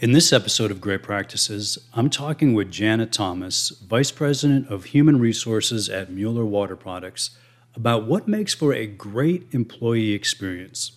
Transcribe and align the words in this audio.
In 0.00 0.12
this 0.12 0.32
episode 0.32 0.70
of 0.70 0.80
Great 0.80 1.02
Practices, 1.02 1.76
I'm 1.92 2.08
talking 2.08 2.54
with 2.54 2.70
Janet 2.70 3.10
Thomas, 3.10 3.70
Vice 3.70 4.12
President 4.12 4.68
of 4.68 4.84
Human 4.84 5.18
Resources 5.18 5.88
at 5.88 6.08
Mueller 6.08 6.44
Water 6.44 6.76
Products, 6.76 7.30
about 7.74 8.06
what 8.06 8.28
makes 8.28 8.54
for 8.54 8.72
a 8.72 8.86
great 8.86 9.48
employee 9.50 10.12
experience. 10.12 10.92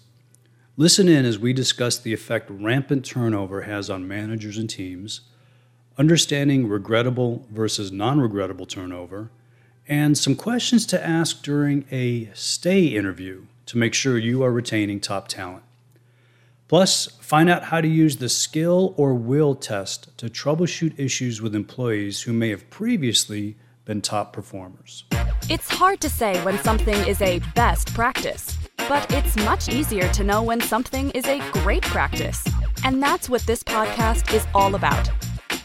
Listen 0.78 1.08
in 1.08 1.26
as 1.26 1.40
we 1.40 1.52
discuss 1.52 1.98
the 1.98 2.14
effect 2.14 2.48
rampant 2.52 3.04
turnover 3.04 3.64
has 3.64 3.90
on 3.90 4.08
managers 4.08 4.60
and 4.60 4.70
teams, 4.70 5.22
understanding 5.98 6.68
regrettable 6.68 7.48
versus 7.50 7.92
non 7.92 8.22
regrettable 8.22 8.68
turnover, 8.68 9.32
and 9.88 10.16
some 10.16 10.36
questions 10.36 10.86
to 10.86 11.04
ask 11.04 11.42
during 11.42 11.86
a 11.90 12.30
stay 12.36 12.86
interview 12.86 13.46
to 13.66 13.80
make 13.80 13.96
sure 13.96 14.20
you 14.20 14.44
are 14.44 14.52
retaining 14.52 15.00
top 15.00 15.28
talent. 15.28 15.64
Plus, 16.72 17.08
find 17.20 17.50
out 17.50 17.64
how 17.64 17.82
to 17.82 17.88
use 17.90 18.16
the 18.16 18.30
skill 18.30 18.94
or 18.96 19.14
will 19.14 19.56
test 19.56 20.18
to 20.18 20.28
troubleshoot 20.28 20.98
issues 20.98 21.42
with 21.42 21.54
employees 21.54 22.22
who 22.22 22.32
may 22.32 22.48
have 22.48 22.70
previously 22.70 23.58
been 23.84 24.02
top 24.02 24.32
performers. 24.32 25.04
It's 25.50 25.70
hard 25.70 26.00
to 26.00 26.10
say 26.10 26.42
when 26.46 26.58
something 26.60 26.96
is 27.06 27.22
a 27.22 27.40
best 27.56 27.94
practice, 27.94 28.58
but 28.88 29.06
it's 29.12 29.36
much 29.44 29.68
easier 29.68 30.08
to 30.14 30.24
know 30.24 30.44
when 30.44 30.62
something 30.62 31.12
is 31.12 31.26
a 31.26 31.42
great 31.52 31.82
practice. 31.82 32.42
And 32.86 33.04
that's 33.04 33.28
what 33.28 33.42
this 33.42 33.64
podcast 33.64 34.34
is 34.34 34.48
all 34.56 34.76
about. 34.76 35.10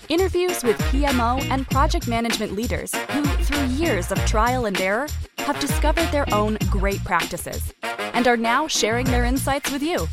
Interviews 0.08 0.64
with 0.64 0.76
PMO 0.90 1.40
and 1.52 1.70
project 1.70 2.08
management 2.08 2.50
leaders 2.50 2.92
who, 2.92 3.22
through 3.44 3.66
years 3.66 4.10
of 4.10 4.18
trial 4.26 4.66
and 4.66 4.80
error, 4.80 5.06
have 5.38 5.60
discovered 5.60 6.10
their 6.10 6.26
own 6.34 6.58
great 6.68 7.04
practices 7.04 7.72
and 8.12 8.26
are 8.26 8.36
now 8.36 8.66
sharing 8.66 9.06
their 9.06 9.24
insights 9.24 9.70
with 9.70 9.84
you. 9.84 10.08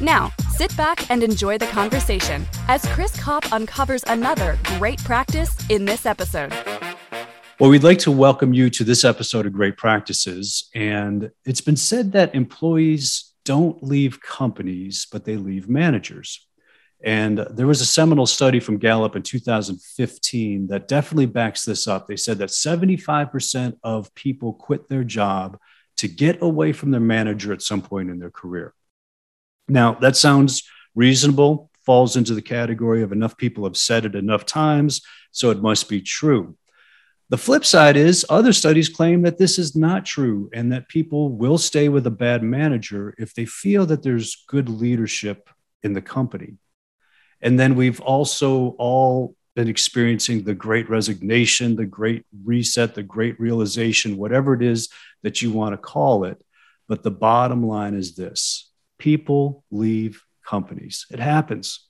Now, 0.00 0.32
sit 0.50 0.76
back 0.76 1.08
and 1.08 1.22
enjoy 1.22 1.56
the 1.56 1.66
conversation 1.66 2.46
as 2.66 2.84
Chris 2.86 3.18
Kopp 3.20 3.52
uncovers 3.52 4.02
another 4.08 4.58
great 4.76 5.02
practice 5.04 5.54
in 5.70 5.84
this 5.84 6.04
episode. 6.04 6.52
Well, 7.60 7.70
we'd 7.70 7.84
like 7.84 8.00
to 8.00 8.10
welcome 8.10 8.52
you 8.52 8.70
to 8.70 8.82
this 8.82 9.04
episode 9.04 9.46
of 9.46 9.52
Great 9.52 9.76
Practices. 9.76 10.68
And 10.74 11.30
it's 11.44 11.60
been 11.60 11.76
said 11.76 12.10
that 12.12 12.34
employees 12.34 13.32
don't 13.44 13.80
leave 13.84 14.20
companies, 14.20 15.06
but 15.12 15.24
they 15.24 15.36
leave 15.36 15.68
managers. 15.68 16.44
And 17.04 17.46
there 17.50 17.68
was 17.68 17.80
a 17.80 17.86
seminal 17.86 18.26
study 18.26 18.58
from 18.58 18.78
Gallup 18.78 19.14
in 19.14 19.22
2015 19.22 20.66
that 20.68 20.88
definitely 20.88 21.26
backs 21.26 21.64
this 21.64 21.86
up. 21.86 22.08
They 22.08 22.16
said 22.16 22.38
that 22.38 22.48
75% 22.48 23.76
of 23.84 24.12
people 24.16 24.54
quit 24.54 24.88
their 24.88 25.04
job 25.04 25.58
to 25.98 26.08
get 26.08 26.42
away 26.42 26.72
from 26.72 26.90
their 26.90 27.00
manager 27.00 27.52
at 27.52 27.62
some 27.62 27.82
point 27.82 28.10
in 28.10 28.18
their 28.18 28.30
career. 28.30 28.74
Now, 29.68 29.94
that 29.94 30.16
sounds 30.16 30.62
reasonable, 30.94 31.70
falls 31.84 32.16
into 32.16 32.34
the 32.34 32.42
category 32.42 33.02
of 33.02 33.12
enough 33.12 33.36
people 33.36 33.64
have 33.64 33.76
said 33.76 34.04
it 34.04 34.14
enough 34.14 34.44
times, 34.46 35.02
so 35.30 35.50
it 35.50 35.62
must 35.62 35.88
be 35.88 36.00
true. 36.00 36.56
The 37.30 37.38
flip 37.38 37.64
side 37.64 37.96
is 37.96 38.26
other 38.28 38.52
studies 38.52 38.88
claim 38.88 39.22
that 39.22 39.38
this 39.38 39.58
is 39.58 39.74
not 39.74 40.04
true 40.04 40.50
and 40.52 40.70
that 40.72 40.88
people 40.88 41.30
will 41.30 41.58
stay 41.58 41.88
with 41.88 42.06
a 42.06 42.10
bad 42.10 42.42
manager 42.42 43.14
if 43.18 43.34
they 43.34 43.46
feel 43.46 43.86
that 43.86 44.02
there's 44.02 44.44
good 44.46 44.68
leadership 44.68 45.48
in 45.82 45.94
the 45.94 46.02
company. 46.02 46.58
And 47.40 47.58
then 47.58 47.74
we've 47.74 48.00
also 48.00 48.76
all 48.78 49.36
been 49.56 49.68
experiencing 49.68 50.44
the 50.44 50.54
great 50.54 50.90
resignation, 50.90 51.76
the 51.76 51.86
great 51.86 52.24
reset, 52.44 52.94
the 52.94 53.02
great 53.02 53.38
realization, 53.40 54.16
whatever 54.16 54.54
it 54.54 54.62
is 54.62 54.88
that 55.22 55.40
you 55.40 55.50
want 55.50 55.72
to 55.72 55.78
call 55.78 56.24
it. 56.24 56.42
But 56.88 57.02
the 57.02 57.10
bottom 57.10 57.66
line 57.66 57.94
is 57.94 58.14
this 58.14 58.70
people 59.04 59.62
leave 59.70 60.22
companies. 60.46 61.04
It 61.10 61.18
happens. 61.18 61.86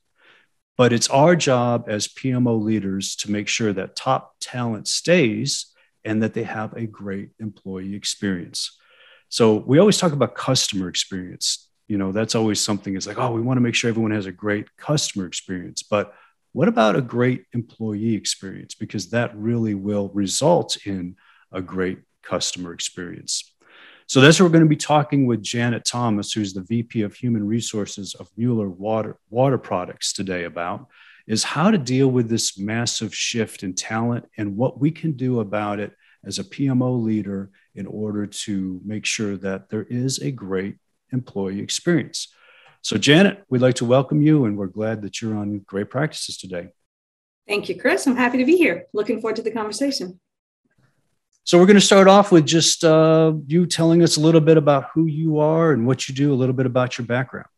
But 0.77 0.93
it's 0.93 1.09
our 1.09 1.37
job 1.37 1.85
as 1.87 2.09
PMO 2.09 2.61
leaders 2.61 3.15
to 3.17 3.31
make 3.31 3.47
sure 3.47 3.73
that 3.73 3.95
top 3.95 4.35
talent 4.41 4.89
stays 4.89 5.67
and 6.05 6.21
that 6.25 6.35
they 6.35 6.43
have 6.43 6.73
a 6.73 6.87
great 6.87 7.31
employee 7.39 7.95
experience. 7.95 8.77
So 9.29 9.55
we 9.55 9.79
always 9.79 9.97
talk 9.97 10.13
about 10.13 10.35
customer 10.35 10.89
experience. 10.89 11.71
You 11.87 11.99
know, 11.99 12.11
that's 12.11 12.35
always 12.35 12.61
something 12.61 12.97
is 12.97 13.07
like, 13.07 13.19
oh, 13.19 13.31
we 13.31 13.41
want 13.41 13.59
to 13.59 13.67
make 13.67 13.77
sure 13.77 13.89
everyone 13.89 14.11
has 14.11 14.27
a 14.27 14.33
great 14.33 14.67
customer 14.77 15.27
experience. 15.27 15.85
But 15.85 16.13
what 16.53 16.67
about 16.67 16.97
a 16.97 17.01
great 17.01 17.45
employee 17.53 18.17
experience? 18.17 18.75
Because 18.75 19.11
that 19.11 19.37
really 19.37 19.75
will 19.75 20.09
result 20.09 20.85
in 20.85 21.15
a 21.53 21.63
great 21.63 22.01
customer 22.23 22.73
experience. 22.73 23.54
So 24.07 24.21
that's 24.21 24.39
what 24.39 24.47
we're 24.47 24.53
going 24.53 24.65
to 24.65 24.69
be 24.69 24.77
talking 24.77 25.27
with 25.27 25.43
Janet 25.43 25.85
Thomas, 25.85 26.33
who's 26.33 26.53
the 26.53 26.63
VP 26.63 27.03
of 27.03 27.15
Human 27.15 27.47
Resources 27.47 28.15
of 28.15 28.29
Mueller 28.37 28.69
Water, 28.69 29.19
Water 29.31 29.57
Products 29.57 30.13
today 30.13 30.45
about, 30.45 30.89
is 31.27 31.43
how 31.43 31.71
to 31.71 31.79
deal 31.79 32.09
with 32.09 32.29
this 32.29 32.59
massive 32.59 33.15
shift 33.15 33.63
in 33.63 33.75
talent 33.75 34.27
and 34.37 34.57
what 34.57 34.79
we 34.79 34.91
can 34.91 35.13
do 35.13 35.41
about 35.41 35.81
it 35.81 35.93
as 36.25 36.39
a 36.39 36.45
PMO 36.45 37.03
leader 37.03 37.51
in 37.75 37.87
order 37.87 38.27
to 38.27 38.81
make 38.85 39.07
sure 39.07 39.37
that 39.39 39.71
there 39.71 39.87
is 39.89 40.19
a 40.19 40.31
great 40.31 40.77
employee 41.13 41.61
experience. 41.61 42.29
So, 42.83 42.99
Janet, 42.99 43.43
we'd 43.49 43.63
like 43.63 43.77
to 43.77 43.87
welcome 43.87 44.21
you, 44.21 44.45
and 44.45 44.59
we're 44.59 44.67
glad 44.67 45.01
that 45.03 45.23
you're 45.23 45.37
on 45.37 45.61
Great 45.61 45.89
Practices 45.89 46.37
today. 46.37 46.69
Thank 47.49 47.71
you, 47.71 47.81
Chris. 47.81 48.07
I'm 48.07 48.17
happy 48.17 48.37
to 48.39 48.45
be 48.45 48.57
here. 48.59 48.85
Looking 48.93 49.23
forward 49.23 49.37
to 49.37 49.43
the 49.43 49.51
conversation. 49.51 50.21
So 51.47 51.59
we're 51.59 51.67
going 51.67 51.75
to 51.75 51.81
start 51.83 52.09
off 52.09 52.33
with 52.33 52.47
just 52.47 52.85
uh, 52.85 53.35
you 53.47 53.67
telling 53.67 54.03
us 54.03 54.17
a 54.17 54.21
little 54.21 54.41
bit 54.41 54.57
about 54.57 54.87
who 54.95 55.05
you 55.05 55.41
are 55.41 55.73
and 55.73 55.87
what 55.87 56.09
you 56.09 56.15
do, 56.15 56.33
a 56.33 56.35
little 56.35 56.55
bit 56.55 56.65
about 56.65 56.97
your 56.97 57.07
background. 57.07 57.49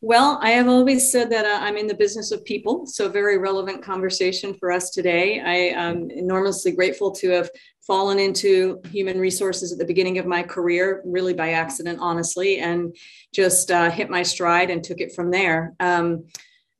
Well, 0.00 0.38
I 0.40 0.52
have 0.52 0.66
always 0.66 1.12
said 1.12 1.28
that 1.28 1.44
uh, 1.44 1.62
I'm 1.62 1.76
in 1.76 1.86
the 1.86 1.94
business 1.94 2.32
of 2.32 2.42
people, 2.46 2.86
so 2.86 3.10
very 3.10 3.36
relevant 3.36 3.82
conversation 3.82 4.54
for 4.54 4.72
us 4.72 4.88
today. 4.88 5.40
I 5.40 5.78
am 5.78 6.10
enormously 6.10 6.72
grateful 6.72 7.10
to 7.16 7.28
have 7.28 7.50
fallen 7.86 8.18
into 8.18 8.80
human 8.90 9.20
resources 9.20 9.70
at 9.70 9.78
the 9.78 9.84
beginning 9.84 10.16
of 10.16 10.24
my 10.24 10.42
career, 10.42 11.02
really 11.04 11.34
by 11.34 11.50
accident, 11.50 11.98
honestly, 12.00 12.60
and 12.60 12.96
just 13.34 13.70
uh, 13.70 13.90
hit 13.90 14.08
my 14.08 14.22
stride 14.22 14.70
and 14.70 14.82
took 14.82 15.00
it 15.00 15.12
from 15.12 15.30
there. 15.30 15.74
Um, 15.78 16.24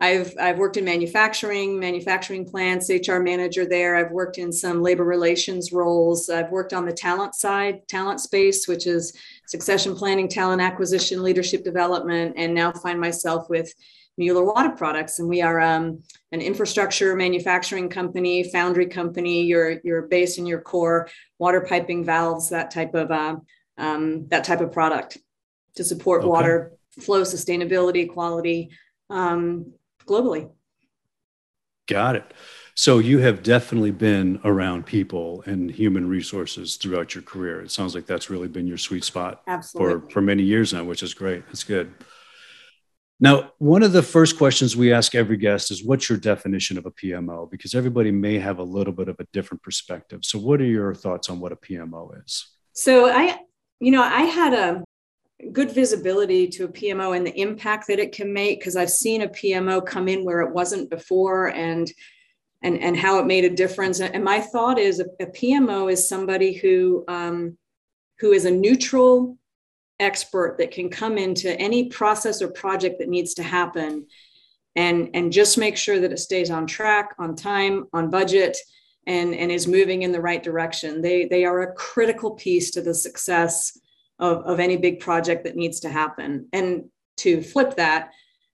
I've, 0.02 0.34
I've 0.40 0.56
worked 0.56 0.78
in 0.78 0.84
manufacturing, 0.84 1.78
manufacturing 1.78 2.46
plants, 2.46 2.88
HR 2.88 3.18
manager 3.18 3.66
there. 3.66 3.96
I've 3.96 4.10
worked 4.10 4.38
in 4.38 4.50
some 4.50 4.82
labor 4.82 5.04
relations 5.04 5.72
roles. 5.72 6.30
I've 6.30 6.50
worked 6.50 6.72
on 6.72 6.86
the 6.86 6.92
talent 6.92 7.34
side, 7.34 7.86
talent 7.86 8.20
space, 8.20 8.66
which 8.66 8.86
is 8.86 9.12
succession 9.46 9.94
planning, 9.94 10.26
talent 10.26 10.62
acquisition, 10.62 11.22
leadership 11.22 11.64
development, 11.64 12.34
and 12.38 12.54
now 12.54 12.72
find 12.72 12.98
myself 12.98 13.50
with 13.50 13.74
Mueller 14.16 14.44
Water 14.44 14.70
Products. 14.70 15.18
And 15.18 15.28
we 15.28 15.42
are 15.42 15.60
um, 15.60 16.02
an 16.32 16.40
infrastructure 16.40 17.14
manufacturing 17.14 17.90
company, 17.90 18.44
foundry 18.44 18.86
company. 18.86 19.42
You're, 19.42 19.80
you're 19.84 20.02
based 20.02 20.38
in 20.38 20.46
your 20.46 20.62
core, 20.62 21.10
water 21.38 21.60
piping 21.60 22.06
valves, 22.06 22.48
that 22.48 22.70
type 22.70 22.94
of, 22.94 23.10
uh, 23.10 23.36
um, 23.76 24.28
that 24.28 24.44
type 24.44 24.62
of 24.62 24.72
product 24.72 25.18
to 25.74 25.84
support 25.84 26.22
okay. 26.22 26.28
water 26.28 26.72
flow, 26.98 27.20
sustainability, 27.22 28.10
quality, 28.10 28.70
um, 29.10 29.72
globally. 30.10 30.50
Got 31.86 32.16
it. 32.16 32.34
So 32.74 32.98
you 32.98 33.18
have 33.18 33.42
definitely 33.42 33.90
been 33.90 34.40
around 34.44 34.86
people 34.86 35.42
and 35.44 35.70
human 35.70 36.08
resources 36.08 36.76
throughout 36.76 37.14
your 37.14 37.22
career. 37.22 37.60
It 37.60 37.70
sounds 37.70 37.94
like 37.94 38.06
that's 38.06 38.30
really 38.30 38.48
been 38.48 38.66
your 38.66 38.78
sweet 38.78 39.04
spot 39.04 39.42
Absolutely. 39.46 40.00
for, 40.00 40.10
for 40.10 40.20
many 40.22 40.42
years 40.42 40.72
now, 40.72 40.84
which 40.84 41.02
is 41.02 41.12
great. 41.12 41.46
That's 41.46 41.64
good. 41.64 41.92
Now, 43.22 43.52
one 43.58 43.82
of 43.82 43.92
the 43.92 44.02
first 44.02 44.38
questions 44.38 44.76
we 44.76 44.94
ask 44.94 45.14
every 45.14 45.36
guest 45.36 45.70
is 45.70 45.84
what's 45.84 46.08
your 46.08 46.16
definition 46.16 46.78
of 46.78 46.86
a 46.86 46.90
PMO? 46.90 47.50
Because 47.50 47.74
everybody 47.74 48.10
may 48.10 48.38
have 48.38 48.58
a 48.58 48.62
little 48.62 48.94
bit 48.94 49.08
of 49.08 49.16
a 49.20 49.26
different 49.34 49.62
perspective. 49.62 50.20
So, 50.24 50.38
what 50.38 50.58
are 50.62 50.64
your 50.64 50.94
thoughts 50.94 51.28
on 51.28 51.38
what 51.38 51.52
a 51.52 51.56
PMO 51.56 52.24
is? 52.24 52.46
So, 52.72 53.10
I, 53.10 53.36
you 53.78 53.90
know, 53.90 54.02
I 54.02 54.22
had 54.22 54.54
a 54.54 54.82
good 55.52 55.72
visibility 55.72 56.46
to 56.48 56.64
a 56.64 56.68
PMO 56.68 57.16
and 57.16 57.26
the 57.26 57.40
impact 57.40 57.86
that 57.88 57.98
it 57.98 58.12
can 58.12 58.32
make 58.32 58.60
because 58.60 58.76
I've 58.76 58.90
seen 58.90 59.22
a 59.22 59.28
PMO 59.28 59.84
come 59.84 60.08
in 60.08 60.24
where 60.24 60.40
it 60.40 60.52
wasn't 60.52 60.90
before 60.90 61.48
and 61.48 61.90
and 62.62 62.78
and 62.78 62.96
how 62.96 63.18
it 63.18 63.26
made 63.26 63.44
a 63.44 63.54
difference. 63.54 64.00
And 64.00 64.22
my 64.22 64.40
thought 64.40 64.78
is 64.78 65.00
a, 65.00 65.06
a 65.20 65.26
PMO 65.26 65.90
is 65.90 66.08
somebody 66.08 66.52
who 66.52 67.04
um, 67.08 67.56
who 68.18 68.32
is 68.32 68.44
a 68.44 68.50
neutral 68.50 69.38
expert 69.98 70.56
that 70.58 70.70
can 70.70 70.88
come 70.88 71.18
into 71.18 71.58
any 71.58 71.88
process 71.88 72.42
or 72.42 72.48
project 72.48 72.98
that 72.98 73.08
needs 73.08 73.34
to 73.34 73.42
happen 73.42 74.06
and 74.76 75.10
and 75.14 75.32
just 75.32 75.58
make 75.58 75.76
sure 75.76 75.98
that 76.00 76.12
it 76.12 76.18
stays 76.18 76.50
on 76.50 76.66
track, 76.66 77.14
on 77.18 77.34
time, 77.34 77.86
on 77.92 78.10
budget. 78.10 78.56
And, 79.06 79.34
and 79.34 79.50
is 79.50 79.66
moving 79.66 80.02
in 80.02 80.12
the 80.12 80.20
right 80.20 80.42
direction. 80.42 81.00
They, 81.00 81.24
they 81.24 81.44
are 81.44 81.62
a 81.62 81.72
critical 81.72 82.32
piece 82.32 82.70
to 82.72 82.82
the 82.82 82.94
success 82.94 83.76
of, 84.20 84.44
of 84.44 84.60
any 84.60 84.76
big 84.76 85.00
project 85.00 85.44
that 85.44 85.56
needs 85.56 85.80
to 85.80 85.88
happen. 85.88 86.46
And 86.52 86.84
to 87.18 87.42
flip 87.42 87.76
that, 87.76 88.10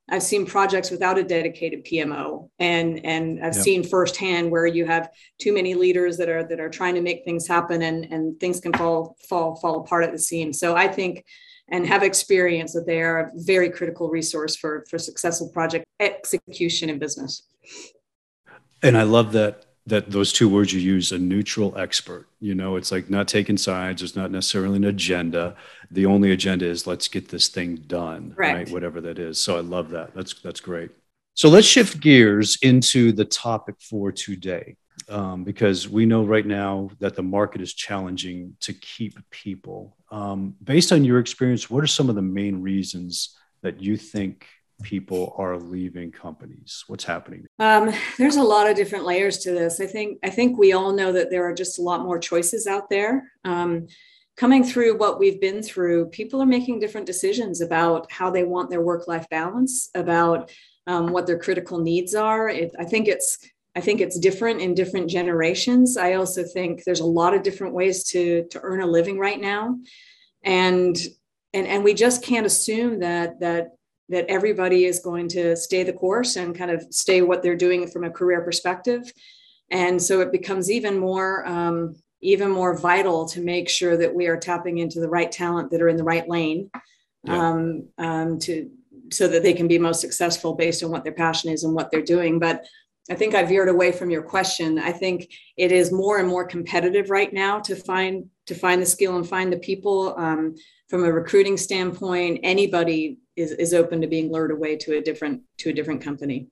I've 0.08 0.22
seen 0.22 0.46
projects 0.46 0.90
without 0.90 1.18
a 1.18 1.24
dedicated 1.24 1.84
PMO, 1.84 2.48
and 2.60 3.04
and 3.04 3.44
I've 3.44 3.56
yep. 3.56 3.64
seen 3.64 3.82
firsthand 3.82 4.52
where 4.52 4.66
you 4.66 4.86
have 4.86 5.10
too 5.40 5.52
many 5.52 5.74
leaders 5.74 6.16
that 6.18 6.28
are 6.28 6.44
that 6.44 6.60
are 6.60 6.70
trying 6.70 6.94
to 6.94 7.00
make 7.00 7.24
things 7.24 7.48
happen, 7.48 7.82
and 7.82 8.04
and 8.12 8.38
things 8.38 8.60
can 8.60 8.72
fall 8.72 9.16
fall 9.28 9.56
fall 9.56 9.80
apart 9.80 10.04
at 10.04 10.12
the 10.12 10.18
seams. 10.18 10.60
So 10.60 10.76
I 10.76 10.86
think 10.86 11.24
and 11.68 11.86
have 11.86 12.02
experience 12.02 12.72
that 12.72 12.86
they 12.86 13.00
are 13.02 13.18
a 13.18 13.30
very 13.34 13.70
critical 13.70 14.08
resource 14.08 14.56
for 14.56 14.84
for 14.88 14.98
successful 14.98 15.48
project 15.48 15.84
execution 16.00 16.90
in 16.90 16.98
business 16.98 17.42
and 18.82 18.96
i 18.96 19.02
love 19.02 19.32
that 19.32 19.65
that 19.86 20.10
those 20.10 20.32
two 20.32 20.48
words 20.48 20.72
you 20.72 20.80
use 20.80 21.12
a 21.12 21.18
neutral 21.18 21.76
expert 21.78 22.26
you 22.40 22.54
know 22.54 22.76
it's 22.76 22.90
like 22.90 23.08
not 23.08 23.28
taking 23.28 23.56
sides 23.56 24.00
there's 24.00 24.16
not 24.16 24.30
necessarily 24.30 24.76
an 24.76 24.84
agenda. 24.84 25.56
The 25.90 26.06
only 26.06 26.32
agenda 26.32 26.66
is 26.66 26.86
let's 26.86 27.08
get 27.08 27.28
this 27.28 27.48
thing 27.48 27.76
done 27.86 28.32
Correct. 28.32 28.54
right 28.54 28.70
whatever 28.70 29.00
that 29.02 29.18
is. 29.18 29.40
So 29.40 29.56
i 29.56 29.60
love 29.60 29.90
that. 29.90 30.14
That's 30.14 30.34
that's 30.40 30.60
great. 30.60 30.90
So 31.34 31.48
let's 31.48 31.66
shift 31.66 32.00
gears 32.00 32.58
into 32.62 33.12
the 33.12 33.24
topic 33.24 33.76
for 33.80 34.10
today 34.10 34.76
um, 35.08 35.44
because 35.44 35.88
we 35.88 36.06
know 36.06 36.24
right 36.24 36.46
now 36.46 36.90
that 37.00 37.14
the 37.14 37.22
market 37.22 37.60
is 37.60 37.74
challenging 37.74 38.56
to 38.60 38.72
keep 38.72 39.18
people. 39.30 39.96
Um, 40.10 40.54
based 40.62 40.92
on 40.92 41.04
your 41.04 41.18
experience 41.18 41.68
what 41.68 41.82
are 41.82 41.88
some 41.88 42.08
of 42.08 42.14
the 42.14 42.22
main 42.22 42.62
reasons 42.62 43.36
that 43.62 43.82
you 43.82 43.96
think 43.96 44.46
people 44.82 45.34
are 45.38 45.56
leaving 45.56 46.10
companies? 46.10 46.84
What's 46.86 47.04
happening? 47.04 47.46
Um, 47.58 47.92
there's 48.18 48.36
a 48.36 48.42
lot 48.42 48.68
of 48.68 48.76
different 48.76 49.04
layers 49.04 49.38
to 49.38 49.52
this. 49.52 49.80
I 49.80 49.86
think 49.86 50.18
i 50.22 50.30
think 50.30 50.58
we 50.58 50.72
all 50.72 50.92
know 50.92 51.12
that 51.12 51.30
there 51.30 51.44
are 51.48 51.54
just 51.54 51.78
a 51.78 51.82
lot 51.82 52.02
more 52.02 52.18
choices 52.18 52.66
out 52.66 52.90
there. 52.90 53.32
Um, 53.44 53.86
coming 54.36 54.62
through 54.62 54.98
what 54.98 55.18
we've 55.18 55.40
been 55.40 55.62
through 55.62 56.06
people 56.10 56.42
are 56.42 56.46
making 56.46 56.78
different 56.78 57.06
decisions 57.06 57.60
about 57.62 58.10
how 58.12 58.30
they 58.30 58.44
want 58.44 58.68
their 58.68 58.82
work 58.82 59.08
life 59.08 59.26
balance 59.30 59.88
about 59.94 60.50
um, 60.86 61.08
what 61.08 61.26
their 61.26 61.38
critical 61.38 61.78
needs 61.78 62.14
are. 62.14 62.48
It, 62.48 62.74
i 62.78 62.84
think 62.84 63.08
it's 63.08 63.38
i 63.74 63.80
think 63.80 64.00
it's 64.00 64.18
different 64.18 64.60
in 64.60 64.74
different 64.74 65.08
generations. 65.08 65.96
I 65.96 66.14
also 66.14 66.44
think 66.44 66.84
there's 66.84 67.00
a 67.00 67.06
lot 67.20 67.34
of 67.34 67.42
different 67.42 67.74
ways 67.74 68.04
to 68.10 68.46
to 68.50 68.60
earn 68.62 68.82
a 68.82 68.86
living 68.86 69.18
right 69.18 69.40
now. 69.40 69.78
And 70.42 70.96
and 71.54 71.66
and 71.66 71.82
we 71.82 71.94
just 71.94 72.22
can't 72.22 72.46
assume 72.46 73.00
that 73.00 73.40
that 73.40 73.75
that 74.08 74.26
everybody 74.28 74.84
is 74.84 75.00
going 75.00 75.28
to 75.28 75.56
stay 75.56 75.82
the 75.82 75.92
course 75.92 76.36
and 76.36 76.56
kind 76.56 76.70
of 76.70 76.82
stay 76.90 77.22
what 77.22 77.42
they're 77.42 77.56
doing 77.56 77.88
from 77.88 78.04
a 78.04 78.10
career 78.10 78.40
perspective. 78.42 79.12
And 79.70 80.00
so 80.00 80.20
it 80.20 80.30
becomes 80.30 80.70
even 80.70 80.98
more 80.98 81.46
um, 81.46 81.96
even 82.22 82.50
more 82.50 82.76
vital 82.78 83.26
to 83.28 83.40
make 83.40 83.68
sure 83.68 83.96
that 83.96 84.14
we 84.14 84.26
are 84.26 84.38
tapping 84.38 84.78
into 84.78 85.00
the 85.00 85.08
right 85.08 85.30
talent 85.30 85.70
that 85.70 85.82
are 85.82 85.88
in 85.88 85.96
the 85.96 86.04
right 86.04 86.28
lane 86.28 86.70
yeah. 87.24 87.50
um, 87.50 87.88
um, 87.98 88.38
to 88.38 88.70
so 89.12 89.28
that 89.28 89.42
they 89.42 89.52
can 89.52 89.68
be 89.68 89.78
most 89.78 90.00
successful 90.00 90.54
based 90.54 90.82
on 90.82 90.90
what 90.90 91.04
their 91.04 91.12
passion 91.12 91.50
is 91.50 91.62
and 91.62 91.74
what 91.74 91.90
they're 91.90 92.02
doing. 92.02 92.38
But 92.38 92.64
i 93.08 93.14
think 93.14 93.36
i 93.36 93.44
veered 93.44 93.68
away 93.68 93.92
from 93.92 94.10
your 94.10 94.22
question. 94.22 94.78
I 94.78 94.92
think 94.92 95.28
it 95.56 95.70
is 95.70 95.92
more 95.92 96.18
and 96.18 96.28
more 96.28 96.44
competitive 96.44 97.10
right 97.10 97.32
now 97.32 97.60
to 97.60 97.76
find 97.76 98.26
to 98.46 98.54
find 98.54 98.80
the 98.80 98.86
skill 98.86 99.16
and 99.16 99.28
find 99.28 99.52
the 99.52 99.58
people. 99.58 100.14
Um, 100.16 100.54
from 100.88 101.04
a 101.04 101.12
recruiting 101.12 101.56
standpoint 101.56 102.40
anybody 102.42 103.18
is, 103.34 103.52
is 103.52 103.74
open 103.74 104.00
to 104.00 104.06
being 104.06 104.32
lured 104.32 104.50
away 104.50 104.76
to 104.76 104.96
a 104.96 105.00
different 105.00 105.42
to 105.58 105.70
a 105.70 105.72
different 105.72 106.00
company. 106.00 106.48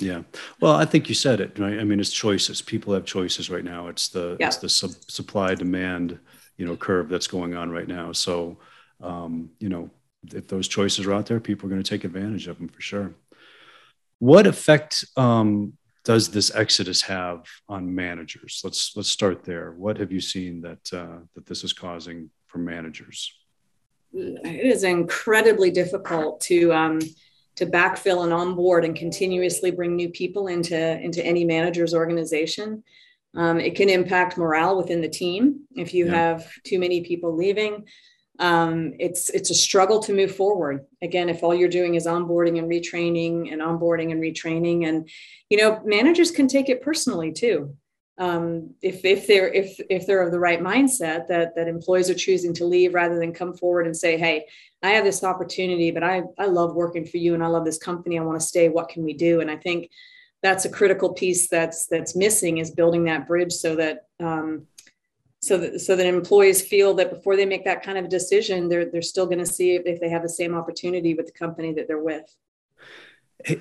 Yeah. 0.00 0.22
Well 0.60 0.74
i 0.74 0.84
think 0.84 1.08
you 1.08 1.14
said 1.14 1.40
it 1.40 1.58
right? 1.58 1.78
I 1.78 1.84
mean 1.84 2.00
it's 2.00 2.12
choices. 2.12 2.62
People 2.62 2.94
have 2.94 3.04
choices 3.04 3.50
right 3.50 3.64
now. 3.64 3.88
It's 3.88 4.08
the 4.08 4.36
yeah. 4.40 4.48
it's 4.48 4.56
the 4.56 4.68
sub, 4.68 4.90
supply 5.08 5.54
demand 5.54 6.18
you 6.56 6.66
know 6.66 6.76
curve 6.76 7.08
that's 7.08 7.28
going 7.28 7.54
on 7.54 7.70
right 7.70 7.88
now. 7.88 8.12
So 8.12 8.58
um, 9.00 9.50
you 9.58 9.68
know 9.68 9.90
if 10.34 10.48
those 10.48 10.68
choices 10.68 11.06
are 11.06 11.14
out 11.14 11.26
there 11.26 11.40
people 11.40 11.66
are 11.66 11.70
going 11.70 11.82
to 11.82 11.88
take 11.88 12.04
advantage 12.04 12.48
of 12.48 12.58
them 12.58 12.68
for 12.68 12.80
sure. 12.80 13.14
What 14.18 14.48
effect 14.48 15.04
um, 15.16 15.74
does 16.04 16.30
this 16.30 16.52
exodus 16.52 17.02
have 17.02 17.46
on 17.68 17.94
managers? 17.94 18.60
Let's 18.64 18.96
let's 18.96 19.08
start 19.08 19.44
there. 19.44 19.72
What 19.72 19.98
have 19.98 20.10
you 20.10 20.20
seen 20.20 20.60
that 20.62 20.92
uh, 20.92 21.18
that 21.34 21.46
this 21.46 21.62
is 21.62 21.72
causing 21.72 22.30
for 22.48 22.58
managers 22.58 23.32
it 24.12 24.66
is 24.66 24.84
incredibly 24.84 25.70
difficult 25.70 26.40
to 26.42 26.72
um, 26.72 27.00
to 27.56 27.66
backfill 27.66 28.24
and 28.24 28.32
onboard 28.32 28.84
and 28.84 28.94
continuously 28.94 29.70
bring 29.70 29.96
new 29.96 30.08
people 30.08 30.48
into 30.48 31.00
into 31.00 31.24
any 31.24 31.44
manager's 31.44 31.94
organization. 31.94 32.82
Um, 33.34 33.60
it 33.60 33.76
can 33.76 33.88
impact 33.88 34.38
morale 34.38 34.76
within 34.76 35.00
the 35.00 35.08
team 35.08 35.60
if 35.76 35.92
you 35.92 36.06
yeah. 36.06 36.14
have 36.14 36.50
too 36.64 36.78
many 36.78 37.02
people 37.02 37.36
leaving. 37.36 37.86
Um, 38.38 38.94
it's 38.98 39.30
it's 39.30 39.50
a 39.50 39.54
struggle 39.54 40.00
to 40.04 40.14
move 40.14 40.34
forward. 40.34 40.86
Again, 41.02 41.28
if 41.28 41.42
all 41.42 41.54
you're 41.54 41.68
doing 41.68 41.96
is 41.96 42.06
onboarding 42.06 42.58
and 42.58 42.70
retraining 42.70 43.52
and 43.52 43.60
onboarding 43.60 44.12
and 44.12 44.22
retraining, 44.22 44.88
and 44.88 45.08
you 45.50 45.58
know 45.58 45.80
managers 45.84 46.30
can 46.30 46.46
take 46.46 46.68
it 46.68 46.82
personally 46.82 47.32
too 47.32 47.76
um, 48.18 48.74
if 48.82 49.04
if 49.04 49.26
they're 49.26 49.52
if 49.52 49.78
if 49.88 50.06
they're 50.06 50.22
of 50.22 50.32
the 50.32 50.40
right 50.40 50.60
mindset 50.60 51.28
that 51.28 51.54
that 51.54 51.68
employees 51.68 52.10
are 52.10 52.14
choosing 52.14 52.52
to 52.54 52.64
leave 52.64 52.94
rather 52.94 53.18
than 53.18 53.32
come 53.32 53.54
forward 53.54 53.86
and 53.86 53.96
say 53.96 54.18
hey 54.18 54.44
i 54.82 54.90
have 54.90 55.04
this 55.04 55.22
opportunity 55.22 55.90
but 55.92 56.02
i 56.02 56.22
i 56.38 56.46
love 56.46 56.74
working 56.74 57.06
for 57.06 57.18
you 57.18 57.34
and 57.34 57.44
i 57.44 57.46
love 57.46 57.64
this 57.64 57.78
company. 57.78 58.18
I 58.18 58.22
want 58.22 58.40
to 58.40 58.46
stay. 58.46 58.68
What 58.68 58.88
can 58.88 59.04
we 59.04 59.14
do? 59.14 59.40
And 59.40 59.50
i 59.50 59.56
think 59.56 59.90
that's 60.42 60.64
a 60.64 60.70
critical 60.70 61.12
piece 61.12 61.48
that's 61.48 61.86
that's 61.86 62.16
missing 62.16 62.58
is 62.58 62.70
building 62.70 63.04
that 63.04 63.26
bridge 63.26 63.52
so 63.52 63.76
that 63.76 64.06
um, 64.20 64.66
so 65.40 65.56
that 65.58 65.80
so 65.80 65.94
that 65.94 66.06
employees 66.06 66.62
feel 66.62 66.94
that 66.94 67.10
before 67.10 67.36
they 67.36 67.46
make 67.46 67.64
that 67.64 67.82
kind 67.82 67.98
of 67.98 68.08
decision 68.08 68.68
they're 68.68 68.90
they're 68.90 69.02
still 69.02 69.26
going 69.26 69.38
to 69.38 69.46
see 69.46 69.74
if, 69.74 69.82
if 69.86 70.00
they 70.00 70.08
have 70.08 70.22
the 70.22 70.28
same 70.28 70.54
opportunity 70.54 71.14
with 71.14 71.26
the 71.26 71.32
company 71.32 71.72
that 71.72 71.86
they're 71.86 72.02
with 72.02 72.34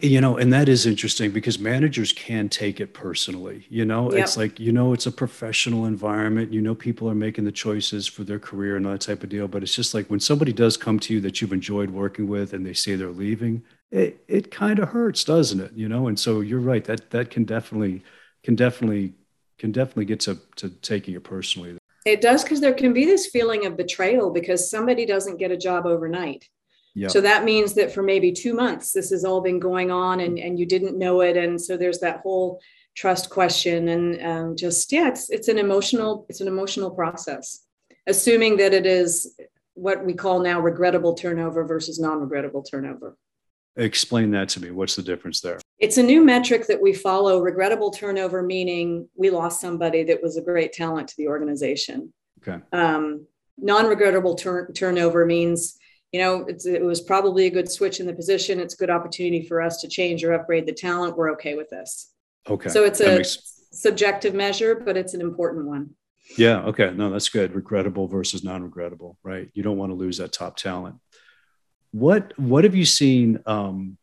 you 0.02 0.20
know 0.20 0.38
and 0.38 0.52
that 0.52 0.68
is 0.68 0.88
interesting 0.88 1.30
because 1.30 1.60
managers 1.60 2.12
can 2.12 2.50
take 2.50 2.80
it 2.80 2.94
personally 2.96 3.66
you 3.70 3.86
know? 3.86 4.12
Yep. 4.12 4.22
it's 4.22 4.36
like 4.36 4.60
you 4.60 4.72
know 4.72 4.92
it's 4.92 5.06
a 5.06 5.12
professional 5.12 5.86
environment 5.86 6.52
you 6.52 6.62
know 6.62 6.74
people 6.74 7.08
are 7.10 7.16
making 7.16 7.46
the 7.46 7.52
choices 7.52 8.08
for 8.08 8.24
their 8.24 8.40
career 8.40 8.76
and 8.76 8.86
that 8.88 9.02
type 9.02 9.22
of 9.22 9.30
deal 9.30 9.48
but 9.48 9.62
it's 9.62 9.76
just 9.76 9.94
like 9.94 10.08
when 10.08 10.20
somebody 10.20 10.52
does 10.52 10.78
come 10.78 11.00
to 11.02 11.14
you 11.14 11.22
that 11.22 11.42
you've 11.42 11.54
enjoyed 11.54 11.92
working 11.92 12.28
with 12.28 12.54
and 12.54 12.66
they 12.66 12.74
say 12.74 12.96
they're 12.96 13.10
leaving 13.10 13.64
it, 13.92 14.22
it 14.28 14.52
kind 14.52 14.80
of 14.80 14.90
hurts 14.90 15.24
doesn't 15.24 15.62
it? 15.62 15.72
You 15.74 15.88
know 15.88 16.08
and 16.08 16.20
so 16.20 16.42
you're 16.42 16.60
right 16.60 16.84
that 16.86 17.12
that 17.12 17.30
can 17.30 17.44
definitely 17.44 18.04
can 18.44 18.56
definitely 18.56 19.14
can 19.58 19.72
definitely 19.72 20.06
get 20.06 20.20
to, 20.22 20.38
to 20.56 20.70
taking 20.70 21.16
it 21.16 21.24
personally. 21.24 21.78
It 22.06 22.22
does 22.22 22.44
because 22.44 22.62
there 22.62 22.74
can 22.74 22.94
be 22.94 23.06
this 23.06 23.28
feeling 23.28 23.66
of 23.66 23.76
betrayal 23.76 24.30
because 24.32 24.70
somebody 24.70 25.06
doesn't 25.06 25.38
get 25.38 25.52
a 25.52 25.58
job 25.58 25.86
overnight 25.86 26.48
Yep. 26.98 27.12
So 27.12 27.22
that 27.22 27.44
means 27.44 27.76
that 27.76 27.92
for 27.92 28.02
maybe 28.02 28.32
two 28.32 28.56
months, 28.56 28.92
this 28.92 29.12
has 29.12 29.24
all 29.24 29.40
been 29.40 29.60
going 29.60 29.92
on 29.92 30.20
and, 30.20 30.40
and 30.40 30.58
you 30.58 30.66
didn't 30.66 30.98
know 30.98 31.22
it. 31.22 31.38
And 31.38 31.62
so 31.62 31.78
there's 31.78 32.00
that 32.00 32.22
whole 32.22 32.60
trust 32.96 33.30
question 33.30 33.90
and 33.90 34.26
um, 34.26 34.56
just, 34.56 34.92
yeah, 34.92 35.08
it's, 35.08 35.30
it's 35.30 35.48
an 35.48 35.60
emotional, 35.60 36.26
it's 36.28 36.42
an 36.42 36.48
emotional 36.48 36.90
process, 36.90 37.66
assuming 38.08 38.58
that 38.58 38.74
it 38.74 38.88
is 38.88 39.36
what 39.76 40.04
we 40.04 40.16
call 40.16 40.40
now 40.40 40.60
regrettable 40.60 41.14
turnover 41.14 41.64
versus 41.66 42.00
non-regrettable 42.00 42.64
turnover. 42.64 43.16
Explain 43.76 44.32
that 44.32 44.50
to 44.50 44.60
me. 44.60 44.72
What's 44.72 44.96
the 44.96 45.04
difference 45.04 45.40
there? 45.40 45.60
It's 45.78 46.00
a 46.00 46.04
new 46.04 46.26
metric 46.26 46.66
that 46.66 46.82
we 46.82 46.94
follow. 46.94 47.42
Regrettable 47.42 47.92
turnover 47.92 48.42
meaning 48.42 49.08
we 49.16 49.30
lost 49.30 49.62
somebody 49.62 50.04
that 50.06 50.24
was 50.24 50.36
a 50.36 50.42
great 50.42 50.74
talent 50.74 51.10
to 51.10 51.18
the 51.20 51.28
organization. 51.28 52.12
Okay. 52.42 52.60
Um, 52.74 53.28
non-regrettable 53.60 54.34
tur- 54.34 54.72
turnover 54.74 55.28
means 55.28 55.78
you 56.14 56.22
know, 56.22 56.48
it 56.48 56.84
was 56.84 57.02
probably 57.02 57.48
a 57.48 57.50
good 57.50 57.70
switch 57.70 58.00
in 58.00 58.08
the 58.08 58.14
position. 58.14 58.60
It's 58.60 58.74
a 58.74 58.78
good 58.78 58.90
opportunity 58.90 59.46
for 59.46 59.62
us 59.62 59.82
to 59.82 59.88
change 59.88 60.24
or 60.24 60.34
upgrade 60.34 60.66
the 60.66 60.74
talent. 60.74 61.18
We're 61.18 61.32
okay 61.34 61.56
with 61.56 61.70
this. 61.70 62.14
Okay. 62.50 62.70
So 62.70 62.86
it's 62.86 63.00
that 63.00 63.14
a 63.14 63.18
makes... 63.18 63.66
subjective 63.72 64.34
measure, 64.34 64.74
but 64.76 64.96
it's 64.96 65.14
an 65.14 65.22
important 65.22 65.68
one. 65.68 65.96
Yeah. 66.38 66.60
Okay. 66.64 66.92
No, 66.92 67.10
that's 67.10 67.30
good. 67.30 67.54
Regrettable 67.54 68.08
versus 68.08 68.44
non-regrettable, 68.44 69.18
right? 69.24 69.50
You 69.54 69.64
don't 69.64 69.78
want 69.78 69.92
to 69.92 69.96
lose 69.96 70.18
that 70.18 70.32
top 70.32 70.56
talent. 70.56 70.96
What 71.92 72.38
What 72.40 72.64
have 72.64 72.76
you 72.76 72.86
seen? 72.86 73.40
Um, 73.46 73.98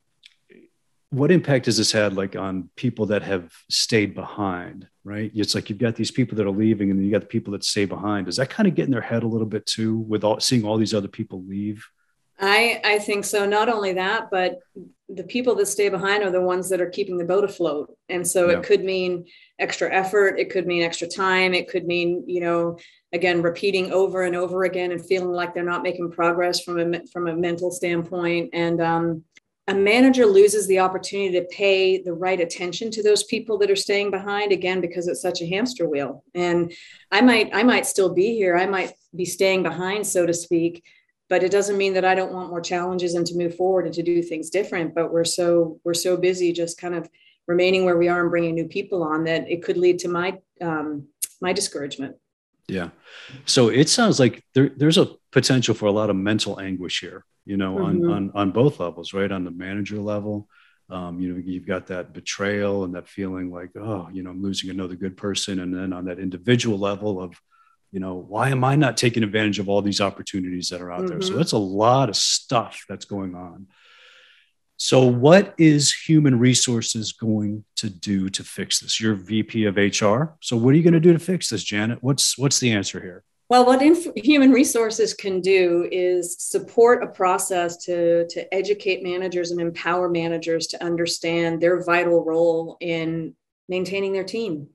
what 1.11 1.31
impact 1.31 1.67
has 1.67 1.77
this 1.77 1.93
had, 1.93 2.17
like, 2.17 2.35
on 2.35 2.71
people 2.77 3.07
that 3.07 3.23
have 3.23 3.53
stayed 3.71 4.15
behind? 4.15 4.89
Right. 5.05 5.31
It's 5.35 5.55
like 5.55 5.69
you've 5.69 5.79
got 5.79 5.97
these 5.97 6.11
people 6.11 6.37
that 6.39 6.47
are 6.47 6.51
leaving, 6.51 6.91
and 6.91 6.99
then 6.99 7.05
you 7.05 7.13
got 7.13 7.21
the 7.21 7.27
people 7.27 7.53
that 7.53 7.63
stay 7.63 7.85
behind. 7.85 8.27
Does 8.27 8.37
that 8.37 8.51
kind 8.51 8.67
of 8.67 8.75
get 8.75 8.87
in 8.87 8.91
their 8.91 9.01
head 9.01 9.23
a 9.23 9.29
little 9.29 9.47
bit 9.47 9.65
too, 9.65 9.99
with 9.99 10.25
all 10.25 10.41
seeing 10.41 10.65
all 10.65 10.77
these 10.77 10.95
other 10.95 11.09
people 11.09 11.45
leave? 11.47 11.87
I, 12.39 12.81
I 12.85 12.99
think 12.99 13.25
so. 13.25 13.47
Not 13.47 13.69
only 13.69 13.93
that, 13.95 14.29
but 14.31 14.59
the 15.09 15.25
people 15.25 15.55
that 15.57 15.67
stay 15.67 15.89
behind 15.89 16.25
are 16.25 16.31
the 16.31 16.41
ones 16.41 16.69
that 16.71 16.81
are 16.81 16.91
keeping 16.91 17.17
the 17.17 17.25
boat 17.25 17.45
afloat. 17.45 17.97
And 18.09 18.27
so 18.27 18.51
yeah. 18.51 18.59
it 18.59 18.65
could 18.65 18.85
mean 18.85 19.27
extra 19.59 19.93
effort. 19.93 20.39
It 20.39 20.51
could 20.51 20.67
mean 20.67 20.83
extra 20.83 21.07
time. 21.07 21.55
It 21.55 21.69
could 21.69 21.87
mean, 21.87 22.25
you 22.27 22.41
know, 22.41 22.79
again, 23.13 23.43
repeating 23.43 23.93
over 23.93 24.23
and 24.23 24.35
over 24.35 24.65
again 24.65 24.93
and 24.93 25.05
feeling 25.05 25.33
like 25.33 25.55
they're 25.55 25.63
not 25.63 25.83
making 25.83 26.11
progress 26.11 26.61
from 26.61 26.95
a, 26.95 27.07
from 27.13 27.29
a 27.29 27.37
mental 27.37 27.71
standpoint. 27.71 28.51
And 28.53 28.81
um, 28.81 29.25
a 29.67 29.75
manager 29.75 30.27
loses 30.27 30.67
the 30.67 30.79
opportunity 30.79 31.39
to 31.39 31.47
pay 31.47 32.03
the 32.03 32.13
right 32.13 32.41
attention 32.41 32.91
to 32.91 33.03
those 33.03 33.25
people 33.25 33.57
that 33.59 33.71
are 33.71 33.77
staying 33.77 34.11
behind 34.11 34.53
again 34.53 34.81
because 34.81 35.09
it's 35.09 35.23
such 35.23 35.41
a 35.41 35.47
hamster 35.47 35.89
wheel 35.89 36.23
and 36.35 36.73
i 37.11 37.21
might 37.21 37.49
i 37.55 37.63
might 37.63 37.87
still 37.87 38.13
be 38.13 38.35
here 38.35 38.57
i 38.57 38.67
might 38.67 38.93
be 39.17 39.25
staying 39.25 39.63
behind 39.63 40.07
so 40.07 40.27
to 40.27 40.35
speak 40.35 40.85
but 41.29 41.43
it 41.43 41.51
doesn't 41.51 41.79
mean 41.79 41.95
that 41.95 42.05
I 42.05 42.15
don't 42.15 42.33
want 42.33 42.51
more 42.51 42.61
challenges 42.61 43.15
and 43.15 43.27
to 43.27 43.37
move 43.37 43.57
forward 43.57 43.87
and 43.87 43.95
to 43.95 44.03
do 44.03 44.23
things 44.23 44.51
different. 44.51 44.95
But 44.95 45.13
we're 45.13 45.25
so 45.25 45.81
we're 45.85 45.95
so 45.95 46.17
busy 46.17 46.53
just 46.53 46.79
kind 46.79 46.95
of 46.95 47.09
remaining 47.47 47.85
where 47.85 47.99
we 47.99 48.09
are 48.09 48.21
and 48.21 48.31
bringing 48.31 48.55
new 48.55 48.69
people 48.69 49.03
on 49.03 49.25
that 49.25 49.51
it 49.51 49.63
could 49.63 49.77
lead 49.77 49.99
to 50.01 50.09
my 50.09 50.39
um, 50.61 51.09
my 51.41 51.53
discouragement. 51.53 52.17
Yeah. 52.69 52.91
So 53.45 53.69
it 53.69 53.89
sounds 53.89 54.19
like 54.19 54.43
there, 54.55 54.71
there's 54.77 54.99
a 54.99 55.11
potential 55.33 55.75
for 55.75 55.87
a 55.87 55.93
lot 55.93 56.11
of 56.11 56.17
mental 56.17 56.59
anguish 56.59 57.01
here, 57.01 57.25
you 57.45 57.59
know, 57.59 57.77
mm-hmm. 57.77 58.11
on, 58.11 58.11
on, 58.11 58.31
on 58.35 58.51
both 58.53 58.81
levels, 58.81 59.13
right? 59.13 59.31
On 59.31 59.45
the 59.45 59.51
manager 59.51 59.99
level, 59.99 60.49
um, 60.89 61.21
you 61.21 61.33
know, 61.33 61.43
you've 61.45 61.67
got 61.67 61.89
that 61.89 62.15
betrayal 62.15 62.85
and 62.85 62.95
that 62.95 63.09
feeling 63.09 63.51
like, 63.51 63.71
oh, 63.77 64.09
you 64.13 64.23
know, 64.23 64.31
I'm 64.31 64.43
losing 64.43 64.71
another 64.71 64.95
good 64.95 65.17
person. 65.17 65.61
And 65.61 65.75
then 65.77 65.93
on 65.93 66.07
that 66.07 66.19
individual 66.19 66.79
level 66.79 67.21
of, 67.21 67.35
you 67.95 68.01
know, 68.01 68.17
why 68.17 68.49
am 68.49 68.65
I 68.65 68.75
not 68.75 68.97
taking 68.97 69.23
advantage 69.23 69.61
of 69.61 69.69
all 69.69 69.81
these 69.81 70.01
opportunities 70.01 70.69
that 70.71 70.83
are 70.83 70.91
out 70.91 71.03
mm-hmm. 71.03 71.07
there? 71.07 71.23
So 71.23 71.29
mm-hmm. 71.29 71.39
that's 71.39 71.53
a 71.53 71.59
lot 71.59 72.09
of 72.09 72.17
stuff 72.17 72.85
that's 72.89 73.05
going 73.05 73.37
on. 73.37 73.69
So, 74.77 75.07
what 75.07 75.55
is 75.57 75.95
human 75.95 76.41
resources 76.41 77.13
going 77.13 77.65
to 77.77 77.89
do 77.89 78.29
to 78.31 78.43
fix 78.43 78.81
this? 78.81 79.01
You're 79.01 79.15
VP 79.15 79.67
of 79.67 79.77
HR. 79.77 80.35
So, 80.41 80.57
what 80.57 80.71
are 80.71 80.77
you 80.77 80.83
going 80.83 80.95
to 80.95 81.01
do 81.01 81.13
to 81.13 81.21
fix 81.21 81.51
this, 81.51 81.63
Janet? 81.63 82.03
What's 82.03 82.37
what's 82.37 82.59
the 82.59 82.73
answer 82.73 83.01
here? 83.01 83.23
Well, 83.49 83.65
what 83.65 83.81
inf- 83.81 84.13
human 84.17 84.51
resources 84.51 85.15
can 85.15 85.41
do 85.41 85.89
is 85.93 86.37
support 86.41 87.05
a 87.05 87.07
process 87.07 87.77
to, 87.85 88.27
to 88.27 88.53
educate 88.53 89.05
managers 89.05 89.53
and 89.53 89.61
empower 89.61 90.09
managers 90.09 90.67
to 90.69 90.83
understand 90.83 91.61
their 91.61 91.85
vital 91.85 92.25
role 92.25 92.77
in 92.81 93.37
maintaining 93.69 94.13
their 94.13 94.25
team. 94.25 94.71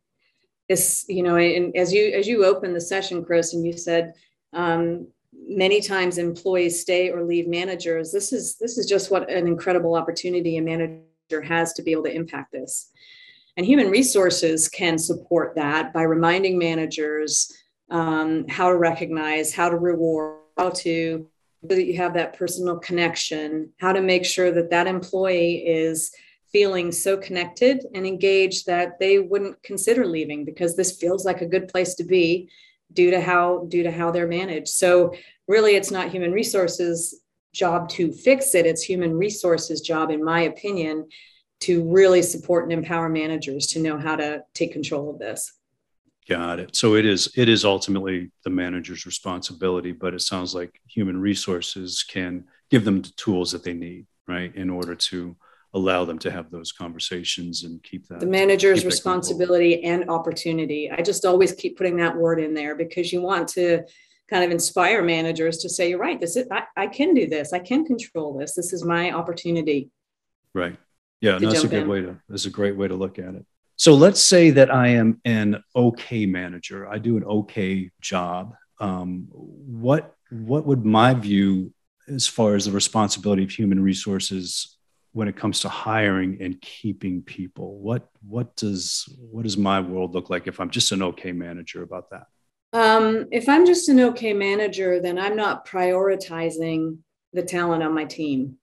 This, 0.69 1.05
you 1.09 1.23
know, 1.23 1.35
and 1.35 1.75
as 1.75 1.91
you 1.91 2.11
as 2.13 2.27
you 2.27 2.45
opened 2.45 2.75
the 2.75 2.81
session, 2.81 3.25
Chris, 3.25 3.53
and 3.53 3.65
you 3.65 3.73
said 3.73 4.13
um, 4.53 5.07
many 5.33 5.81
times 5.81 6.17
employees 6.17 6.79
stay 6.79 7.09
or 7.09 7.23
leave 7.23 7.47
managers 7.47 8.11
this 8.11 8.33
is 8.33 8.55
this 8.57 8.77
is 8.77 8.85
just 8.85 9.09
what 9.09 9.29
an 9.29 9.47
incredible 9.47 9.95
opportunity 9.95 10.57
a 10.57 10.61
manager 10.61 11.41
has 11.43 11.73
to 11.73 11.81
be 11.81 11.91
able 11.91 12.03
to 12.03 12.13
impact 12.13 12.51
this. 12.51 12.91
And 13.57 13.65
human 13.65 13.89
resources 13.89 14.69
can 14.69 14.97
support 14.97 15.55
that 15.55 15.91
by 15.91 16.03
reminding 16.03 16.57
managers 16.57 17.51
um, 17.89 18.47
how 18.47 18.69
to 18.69 18.77
recognize 18.77 19.53
how 19.53 19.69
to 19.69 19.77
reward 19.77 20.39
how 20.57 20.69
to 20.69 21.27
so 21.61 21.75
that 21.75 21.85
you 21.85 21.97
have 21.97 22.13
that 22.13 22.37
personal 22.37 22.77
connection 22.77 23.71
how 23.79 23.91
to 23.91 24.01
make 24.01 24.25
sure 24.25 24.51
that 24.51 24.69
that 24.69 24.87
employee 24.87 25.65
is 25.65 26.11
feeling 26.51 26.91
so 26.91 27.17
connected 27.17 27.85
and 27.93 28.05
engaged 28.05 28.65
that 28.65 28.99
they 28.99 29.19
wouldn't 29.19 29.61
consider 29.63 30.05
leaving 30.05 30.45
because 30.45 30.75
this 30.75 30.97
feels 30.97 31.25
like 31.25 31.41
a 31.41 31.45
good 31.45 31.67
place 31.67 31.95
to 31.95 32.03
be 32.03 32.49
due 32.93 33.11
to 33.11 33.21
how 33.21 33.65
due 33.69 33.83
to 33.83 33.91
how 33.91 34.11
they're 34.11 34.27
managed. 34.27 34.69
So 34.69 35.13
really 35.47 35.75
it's 35.75 35.91
not 35.91 36.09
human 36.09 36.31
resources 36.31 37.21
job 37.53 37.89
to 37.89 38.11
fix 38.11 38.55
it. 38.55 38.65
It's 38.65 38.81
human 38.81 39.17
resources 39.17 39.81
job 39.81 40.11
in 40.11 40.23
my 40.23 40.41
opinion 40.41 41.07
to 41.61 41.83
really 41.91 42.21
support 42.21 42.63
and 42.63 42.73
empower 42.73 43.09
managers 43.09 43.67
to 43.67 43.79
know 43.79 43.97
how 43.97 44.15
to 44.15 44.43
take 44.53 44.71
control 44.71 45.09
of 45.09 45.19
this. 45.19 45.53
Got 46.27 46.59
it. 46.59 46.75
So 46.75 46.95
it 46.95 47.05
is 47.05 47.31
it 47.35 47.49
is 47.49 47.65
ultimately 47.65 48.31
the 48.43 48.49
manager's 48.49 49.05
responsibility 49.05 49.91
but 49.91 50.13
it 50.13 50.21
sounds 50.21 50.55
like 50.55 50.79
human 50.87 51.19
resources 51.19 52.03
can 52.03 52.45
give 52.71 52.85
them 52.85 53.01
the 53.01 53.09
tools 53.17 53.51
that 53.51 53.63
they 53.63 53.73
need 53.73 54.05
right 54.27 54.55
in 54.55 54.69
order 54.69 54.93
to 54.93 55.35
allow 55.73 56.03
them 56.03 56.17
to 56.19 56.31
have 56.31 56.49
those 56.49 56.71
conversations 56.71 57.63
and 57.63 57.81
keep 57.83 58.07
that 58.07 58.19
the 58.19 58.25
manager's 58.25 58.85
responsibility 58.85 59.83
and 59.83 60.09
opportunity. 60.09 60.89
I 60.89 61.01
just 61.01 61.25
always 61.25 61.53
keep 61.53 61.77
putting 61.77 61.97
that 61.97 62.15
word 62.15 62.39
in 62.39 62.53
there 62.53 62.75
because 62.75 63.13
you 63.13 63.21
want 63.21 63.47
to 63.49 63.83
kind 64.29 64.43
of 64.43 64.51
inspire 64.51 65.03
managers 65.03 65.57
to 65.57 65.69
say 65.69 65.89
you're 65.89 65.99
right 65.99 66.19
this 66.19 66.35
is 66.35 66.47
I, 66.51 66.63
I 66.75 66.87
can 66.87 67.13
do 67.13 67.27
this. 67.27 67.53
I 67.53 67.59
can 67.59 67.85
control 67.85 68.37
this. 68.37 68.55
This 68.55 68.73
is 68.73 68.83
my 68.83 69.11
opportunity. 69.11 69.91
Right. 70.53 70.77
Yeah 71.21 71.37
no, 71.37 71.49
that's 71.49 71.63
a 71.63 71.67
good 71.67 71.83
in. 71.83 71.89
way 71.89 72.01
to 72.01 72.17
that's 72.27 72.45
a 72.45 72.51
great 72.51 72.75
way 72.75 72.87
to 72.87 72.95
look 72.95 73.19
at 73.19 73.35
it. 73.35 73.45
So 73.75 73.93
let's 73.93 74.21
say 74.21 74.49
that 74.51 74.73
i 74.73 74.87
am 74.89 75.21
an 75.23 75.63
okay 75.75 76.25
manager. 76.25 76.87
I 76.87 76.97
do 76.97 77.15
an 77.15 77.23
okay 77.23 77.91
job. 78.01 78.55
Um, 78.79 79.27
what 79.31 80.15
what 80.31 80.65
would 80.65 80.83
my 80.83 81.13
view 81.13 81.73
as 82.07 82.27
far 82.27 82.55
as 82.55 82.65
the 82.65 82.71
responsibility 82.71 83.43
of 83.43 83.51
human 83.51 83.81
resources 83.81 84.78
when 85.19 85.27
it 85.27 85.35
comes 85.35 85.59
to 85.59 85.67
hiring 85.67 86.37
and 86.39 86.61
keeping 86.61 87.21
people? 87.21 87.77
What 87.77 88.07
what 88.25 88.55
does 88.55 89.03
what 89.19 89.43
does 89.43 89.57
my 89.57 89.81
world 89.81 90.15
look 90.15 90.29
like 90.29 90.47
if 90.47 90.61
i'm 90.61 90.69
just 90.69 90.93
an 90.93 91.03
okay 91.03 91.33
manager 91.33 91.83
about 91.83 92.09
that? 92.11 92.27
Um, 92.71 93.25
if 93.29 93.49
i'm 93.49 93.65
just 93.65 93.89
an 93.89 93.99
okay 93.99 94.31
manager 94.31 95.01
then 95.01 95.19
i'm 95.19 95.35
not 95.35 95.67
prioritizing 95.67 96.99
the 97.33 97.43
talent 97.43 97.83
on 97.83 97.93
my 97.93 98.05
team. 98.05 98.55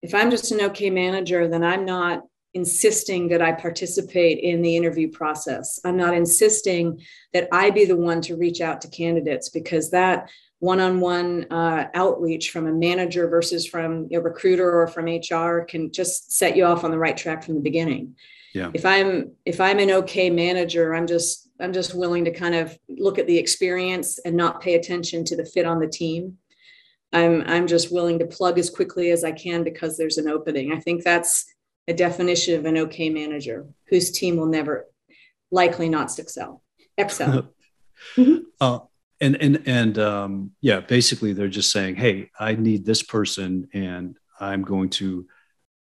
If 0.00 0.14
i'm 0.14 0.30
just 0.30 0.52
an 0.52 0.60
okay 0.60 0.90
manager 0.90 1.48
then 1.48 1.64
i'm 1.64 1.84
not 1.84 2.22
insisting 2.52 3.26
that 3.30 3.42
i 3.42 3.50
participate 3.50 4.38
in 4.38 4.62
the 4.62 4.76
interview 4.76 5.10
process. 5.10 5.80
I'm 5.84 5.96
not 5.96 6.14
insisting 6.14 7.00
that 7.32 7.48
i 7.50 7.70
be 7.70 7.84
the 7.84 7.96
one 7.96 8.20
to 8.22 8.36
reach 8.36 8.60
out 8.60 8.80
to 8.82 8.88
candidates 8.88 9.48
because 9.48 9.90
that 9.90 10.30
one-on-one 10.60 11.46
uh, 11.50 11.86
outreach 11.94 12.50
from 12.50 12.66
a 12.66 12.72
manager 12.72 13.28
versus 13.28 13.66
from 13.66 14.08
a 14.12 14.18
recruiter 14.18 14.80
or 14.80 14.86
from 14.86 15.06
hr 15.06 15.60
can 15.64 15.92
just 15.92 16.32
set 16.32 16.56
you 16.56 16.64
off 16.64 16.84
on 16.84 16.90
the 16.90 16.98
right 16.98 17.16
track 17.16 17.42
from 17.42 17.54
the 17.54 17.60
beginning 17.60 18.14
yeah. 18.54 18.70
if 18.72 18.86
i'm 18.86 19.32
if 19.44 19.60
i'm 19.60 19.78
an 19.78 19.90
okay 19.90 20.30
manager 20.30 20.94
i'm 20.94 21.06
just 21.06 21.50
i'm 21.60 21.72
just 21.72 21.94
willing 21.94 22.24
to 22.24 22.30
kind 22.30 22.54
of 22.54 22.76
look 22.88 23.18
at 23.18 23.26
the 23.26 23.36
experience 23.36 24.18
and 24.24 24.36
not 24.36 24.60
pay 24.60 24.74
attention 24.74 25.24
to 25.24 25.36
the 25.36 25.44
fit 25.44 25.66
on 25.66 25.80
the 25.80 25.88
team 25.88 26.38
i'm 27.12 27.42
i'm 27.46 27.66
just 27.66 27.92
willing 27.92 28.18
to 28.18 28.26
plug 28.26 28.58
as 28.58 28.70
quickly 28.70 29.10
as 29.10 29.24
i 29.24 29.32
can 29.32 29.64
because 29.64 29.98
there's 29.98 30.18
an 30.18 30.28
opening 30.28 30.72
i 30.72 30.80
think 30.80 31.02
that's 31.02 31.44
a 31.88 31.92
definition 31.92 32.58
of 32.58 32.64
an 32.64 32.78
okay 32.78 33.10
manager 33.10 33.66
whose 33.88 34.10
team 34.10 34.36
will 34.36 34.46
never 34.46 34.86
likely 35.50 35.88
not 35.88 36.16
excel 36.18 36.62
excel 36.96 37.50
mm-hmm. 38.16 38.38
uh, 38.60 38.78
and 39.24 39.36
and 39.40 39.62
and 39.66 39.98
um, 39.98 40.50
yeah, 40.60 40.80
basically 40.80 41.32
they're 41.32 41.48
just 41.48 41.70
saying, 41.70 41.96
hey, 41.96 42.30
I 42.38 42.54
need 42.54 42.84
this 42.84 43.02
person, 43.02 43.68
and 43.72 44.16
I'm 44.38 44.62
going 44.62 44.90
to 44.90 45.26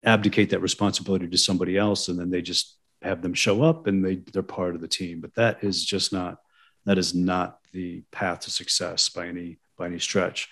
abdicate 0.03 0.51
that 0.51 0.61
responsibility 0.61 1.27
to 1.27 1.37
somebody 1.37 1.77
else, 1.77 2.07
and 2.07 2.17
then 2.17 2.29
they 2.29 2.41
just 2.41 2.77
have 3.01 3.21
them 3.21 3.33
show 3.33 3.61
up 3.61 3.87
and 3.87 4.03
they 4.03 4.15
they're 4.15 4.43
part 4.43 4.75
of 4.75 4.81
the 4.81 4.87
team. 4.87 5.21
But 5.21 5.35
that 5.35 5.63
is 5.63 5.83
just 5.83 6.13
not 6.13 6.37
that 6.85 6.97
is 6.97 7.13
not 7.13 7.59
the 7.73 8.03
path 8.11 8.41
to 8.41 8.51
success 8.51 9.09
by 9.09 9.27
any 9.27 9.57
by 9.77 9.87
any 9.87 9.99
stretch. 9.99 10.49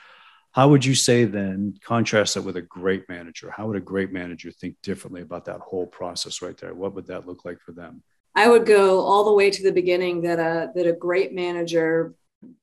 How 0.51 0.69
would 0.69 0.85
you 0.85 0.93
say 0.93 1.25
then 1.25 1.75
contrast 1.83 2.35
that 2.35 2.43
with 2.43 2.57
a 2.57 2.61
great 2.61 3.09
manager? 3.09 3.49
How 3.49 3.65
would 3.67 3.77
a 3.77 3.81
great 3.81 4.11
manager 4.11 4.51
think 4.51 4.75
differently 4.83 5.21
about 5.21 5.45
that 5.45 5.61
whole 5.61 5.87
process 5.87 6.43
right 6.43 6.55
there? 6.57 6.75
What 6.75 6.93
would 6.93 7.07
that 7.07 7.25
look 7.25 7.43
like 7.43 7.59
for 7.59 7.71
them? 7.71 8.03
I 8.35 8.47
would 8.47 8.65
go 8.65 8.99
all 8.99 9.23
the 9.23 9.33
way 9.33 9.49
to 9.49 9.63
the 9.63 9.71
beginning 9.71 10.21
that 10.21 10.39
a 10.39 10.71
that 10.75 10.87
a 10.87 10.93
great 10.93 11.33
manager 11.33 12.13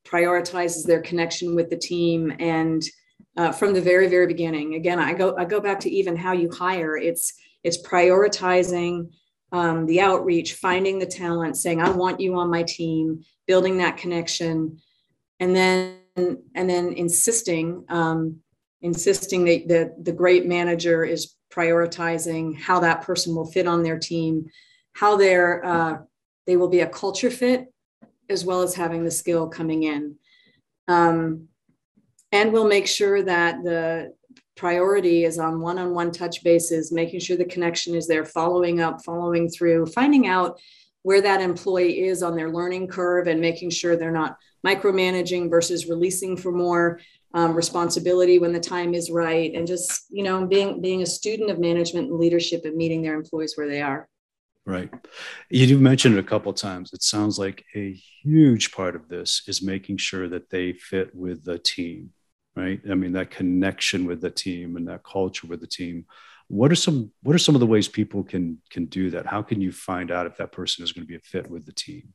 prioritizes 0.03 0.85
their 0.85 1.01
connection 1.01 1.55
with 1.55 1.69
the 1.69 1.77
team 1.77 2.33
and 2.39 2.83
uh, 3.37 3.51
from 3.51 3.73
the 3.73 3.81
very 3.81 4.07
very 4.07 4.27
beginning. 4.27 4.75
Again 4.75 4.99
i 4.99 5.13
go 5.13 5.35
i 5.37 5.45
go 5.45 5.59
back 5.59 5.79
to 5.81 5.89
even 5.89 6.15
how 6.15 6.33
you 6.33 6.49
hire. 6.51 6.97
It's 6.97 7.33
it's 7.63 7.81
prioritizing 7.81 9.09
um, 9.51 9.85
the 9.85 10.01
outreach 10.01 10.53
finding 10.55 10.99
the 10.99 11.05
talent 11.05 11.57
saying 11.57 11.81
i 11.81 11.89
want 11.89 12.19
you 12.19 12.35
on 12.35 12.49
my 12.49 12.63
team 12.63 13.23
building 13.47 13.77
that 13.77 13.97
connection 13.97 14.77
and 15.39 15.55
then 15.55 15.97
and 16.15 16.69
then 16.69 16.93
insisting 16.93 17.83
um, 17.89 18.37
insisting 18.81 19.45
that 19.45 19.93
the, 20.03 20.11
great 20.11 20.45
manager 20.45 21.03
is 21.05 21.35
prioritizing 21.53 22.57
how 22.57 22.79
that 22.79 23.01
person 23.01 23.35
will 23.35 23.49
fit 23.51 23.67
on 23.67 23.83
their 23.83 23.99
team 23.99 24.45
how 24.93 25.15
they're 25.15 25.63
uh, 25.65 25.97
they 26.47 26.57
will 26.57 26.69
be 26.69 26.81
a 26.81 26.87
culture 26.87 27.31
fit 27.31 27.65
as 28.31 28.45
well 28.45 28.61
as 28.61 28.73
having 28.73 29.03
the 29.03 29.11
skill 29.11 29.47
coming 29.47 29.83
in. 29.83 30.15
Um, 30.87 31.47
and 32.31 32.51
we'll 32.51 32.67
make 32.67 32.87
sure 32.87 33.21
that 33.23 33.63
the 33.63 34.13
priority 34.55 35.25
is 35.25 35.39
on 35.39 35.59
one-on-one 35.59 36.11
touch 36.11 36.43
bases, 36.43 36.91
making 36.91 37.19
sure 37.19 37.37
the 37.37 37.45
connection 37.45 37.95
is 37.95 38.07
there, 38.07 38.25
following 38.25 38.79
up, 38.79 39.03
following 39.03 39.49
through, 39.49 39.85
finding 39.87 40.27
out 40.27 40.59
where 41.03 41.21
that 41.21 41.41
employee 41.41 42.01
is 42.01 42.21
on 42.21 42.35
their 42.35 42.51
learning 42.51 42.87
curve 42.87 43.27
and 43.27 43.41
making 43.41 43.69
sure 43.69 43.95
they're 43.95 44.11
not 44.11 44.37
micromanaging 44.65 45.49
versus 45.49 45.87
releasing 45.87 46.37
for 46.37 46.51
more 46.51 46.99
um, 47.33 47.53
responsibility 47.53 48.39
when 48.39 48.51
the 48.51 48.59
time 48.59 48.93
is 48.93 49.09
right 49.09 49.53
and 49.55 49.65
just 49.65 50.05
you 50.09 50.21
know 50.21 50.45
being 50.45 50.81
being 50.81 51.01
a 51.01 51.05
student 51.05 51.49
of 51.49 51.59
management 51.59 52.09
and 52.09 52.19
leadership 52.19 52.61
and 52.65 52.75
meeting 52.75 53.01
their 53.01 53.15
employees 53.15 53.53
where 53.55 53.69
they 53.69 53.81
are 53.81 54.07
Right. 54.65 54.91
You 55.49 55.79
mentioned 55.79 56.15
it 56.15 56.19
a 56.19 56.27
couple 56.27 56.53
times. 56.53 56.93
It 56.93 57.01
sounds 57.01 57.39
like 57.39 57.65
a 57.75 57.93
huge 58.23 58.71
part 58.71 58.95
of 58.95 59.09
this 59.09 59.41
is 59.47 59.63
making 59.63 59.97
sure 59.97 60.27
that 60.29 60.51
they 60.51 60.73
fit 60.73 61.15
with 61.15 61.43
the 61.43 61.57
team, 61.57 62.11
right? 62.55 62.79
I 62.89 62.93
mean, 62.93 63.13
that 63.13 63.31
connection 63.31 64.05
with 64.05 64.21
the 64.21 64.29
team 64.29 64.77
and 64.77 64.87
that 64.87 65.03
culture 65.03 65.47
with 65.47 65.61
the 65.61 65.67
team. 65.67 66.05
What 66.47 66.71
are 66.71 66.75
some 66.75 67.11
what 67.23 67.33
are 67.35 67.39
some 67.39 67.55
of 67.55 67.59
the 67.59 67.65
ways 67.65 67.87
people 67.87 68.23
can 68.23 68.61
can 68.69 68.85
do 68.85 69.09
that? 69.11 69.25
How 69.25 69.41
can 69.41 69.61
you 69.61 69.71
find 69.71 70.11
out 70.11 70.27
if 70.27 70.37
that 70.37 70.51
person 70.51 70.83
is 70.83 70.91
going 70.91 71.07
to 71.07 71.09
be 71.09 71.15
a 71.15 71.21
fit 71.21 71.49
with 71.49 71.65
the 71.65 71.73
team? 71.73 72.13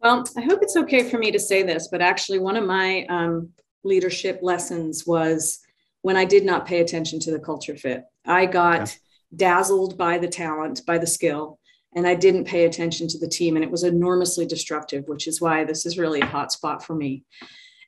Well, 0.00 0.24
I 0.36 0.42
hope 0.42 0.58
it's 0.62 0.76
okay 0.76 1.08
for 1.08 1.16
me 1.16 1.30
to 1.30 1.38
say 1.38 1.62
this, 1.62 1.88
but 1.88 2.02
actually, 2.02 2.40
one 2.40 2.56
of 2.56 2.66
my 2.66 3.06
um, 3.08 3.50
leadership 3.84 4.40
lessons 4.42 5.06
was 5.06 5.60
when 6.02 6.16
I 6.16 6.24
did 6.24 6.44
not 6.44 6.66
pay 6.66 6.80
attention 6.80 7.20
to 7.20 7.30
the 7.30 7.38
culture 7.38 7.76
fit. 7.76 8.04
I 8.26 8.46
got 8.46 8.98
dazzled 9.34 9.96
by 9.96 10.18
the 10.18 10.28
talent, 10.28 10.84
by 10.84 10.98
the 10.98 11.06
skill, 11.06 11.58
and 11.94 12.06
I 12.06 12.14
didn't 12.14 12.44
pay 12.44 12.64
attention 12.64 13.08
to 13.08 13.18
the 13.18 13.28
team. 13.28 13.56
And 13.56 13.64
it 13.64 13.70
was 13.70 13.84
enormously 13.84 14.46
destructive, 14.46 15.06
which 15.08 15.26
is 15.26 15.40
why 15.40 15.64
this 15.64 15.84
is 15.84 15.98
really 15.98 16.20
a 16.20 16.26
hot 16.26 16.52
spot 16.52 16.84
for 16.84 16.94
me. 16.94 17.24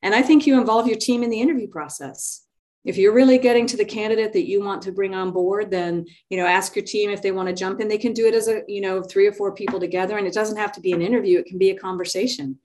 And 0.03 0.15
I 0.15 0.23
think 0.23 0.47
you 0.47 0.59
involve 0.61 0.87
your 0.87 0.99
team 0.99 1.23
in 1.23 1.31
the 1.31 1.41
interview 1.41 1.69
process. 1.69 2.45
If 2.85 2.99
you're 2.99 3.15
really 3.15 3.39
getting 3.39 3.67
to 3.69 3.79
the 3.79 3.85
candidate 3.85 4.35
that 4.35 4.47
you 4.47 4.63
want 4.63 4.83
to 4.83 4.93
bring 4.93 5.15
on 5.15 5.31
board, 5.31 5.71
then 5.71 6.05
you 6.29 6.37
know 6.37 6.47
ask 6.47 6.77
your 6.77 6.85
team 6.85 7.09
if 7.09 7.23
they 7.23 7.33
want 7.33 7.49
to 7.49 7.55
jump 7.55 7.81
in. 7.81 7.89
They 7.89 7.97
can 7.97 8.13
do 8.13 8.27
it 8.27 8.35
as 8.35 8.47
a 8.47 8.61
you 8.69 8.83
know 8.83 9.03
three 9.03 9.27
or 9.27 9.33
four 9.33 9.55
people 9.55 9.81
together, 9.81 10.19
and 10.19 10.27
it 10.27 10.35
doesn't 10.35 10.59
have 10.59 10.73
to 10.73 10.83
be 10.83 10.93
an 10.93 11.01
interview. 11.01 11.39
It 11.39 11.47
can 11.47 11.57
be 11.57 11.71
a 11.71 11.79
conversation, 11.79 12.59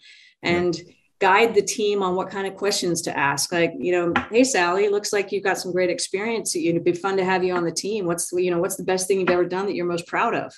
and 0.43 0.77
guide 1.19 1.53
the 1.53 1.62
team 1.62 2.01
on 2.01 2.15
what 2.15 2.29
kind 2.29 2.48
of 2.48 2.55
questions 2.55 3.01
to 3.03 3.17
ask. 3.17 3.53
Like 3.53 3.74
you 3.79 3.93
know, 3.93 4.13
hey 4.29 4.43
Sally, 4.43 4.89
looks 4.89 5.13
like 5.13 5.31
you've 5.31 5.46
got 5.46 5.58
some 5.58 5.72
great 5.72 5.89
experience. 5.89 6.53
It'd 6.53 6.84
be 6.84 6.91
fun 6.91 7.15
to 7.15 7.24
have 7.24 7.46
you 7.46 7.53
on 7.53 7.63
the 7.63 7.72
team. 7.72 8.05
What's 8.05 8.29
you 8.34 8.51
know 8.51 8.60
what's 8.60 8.75
the 8.75 8.84
best 8.84 9.08
thing 9.08 9.22
you've 9.22 9.29
ever 9.29 9.46
done 9.46 9.67
that 9.67 9.75
you're 9.75 9.86
most 9.86 10.08
proud 10.08 10.36
of? 10.36 10.53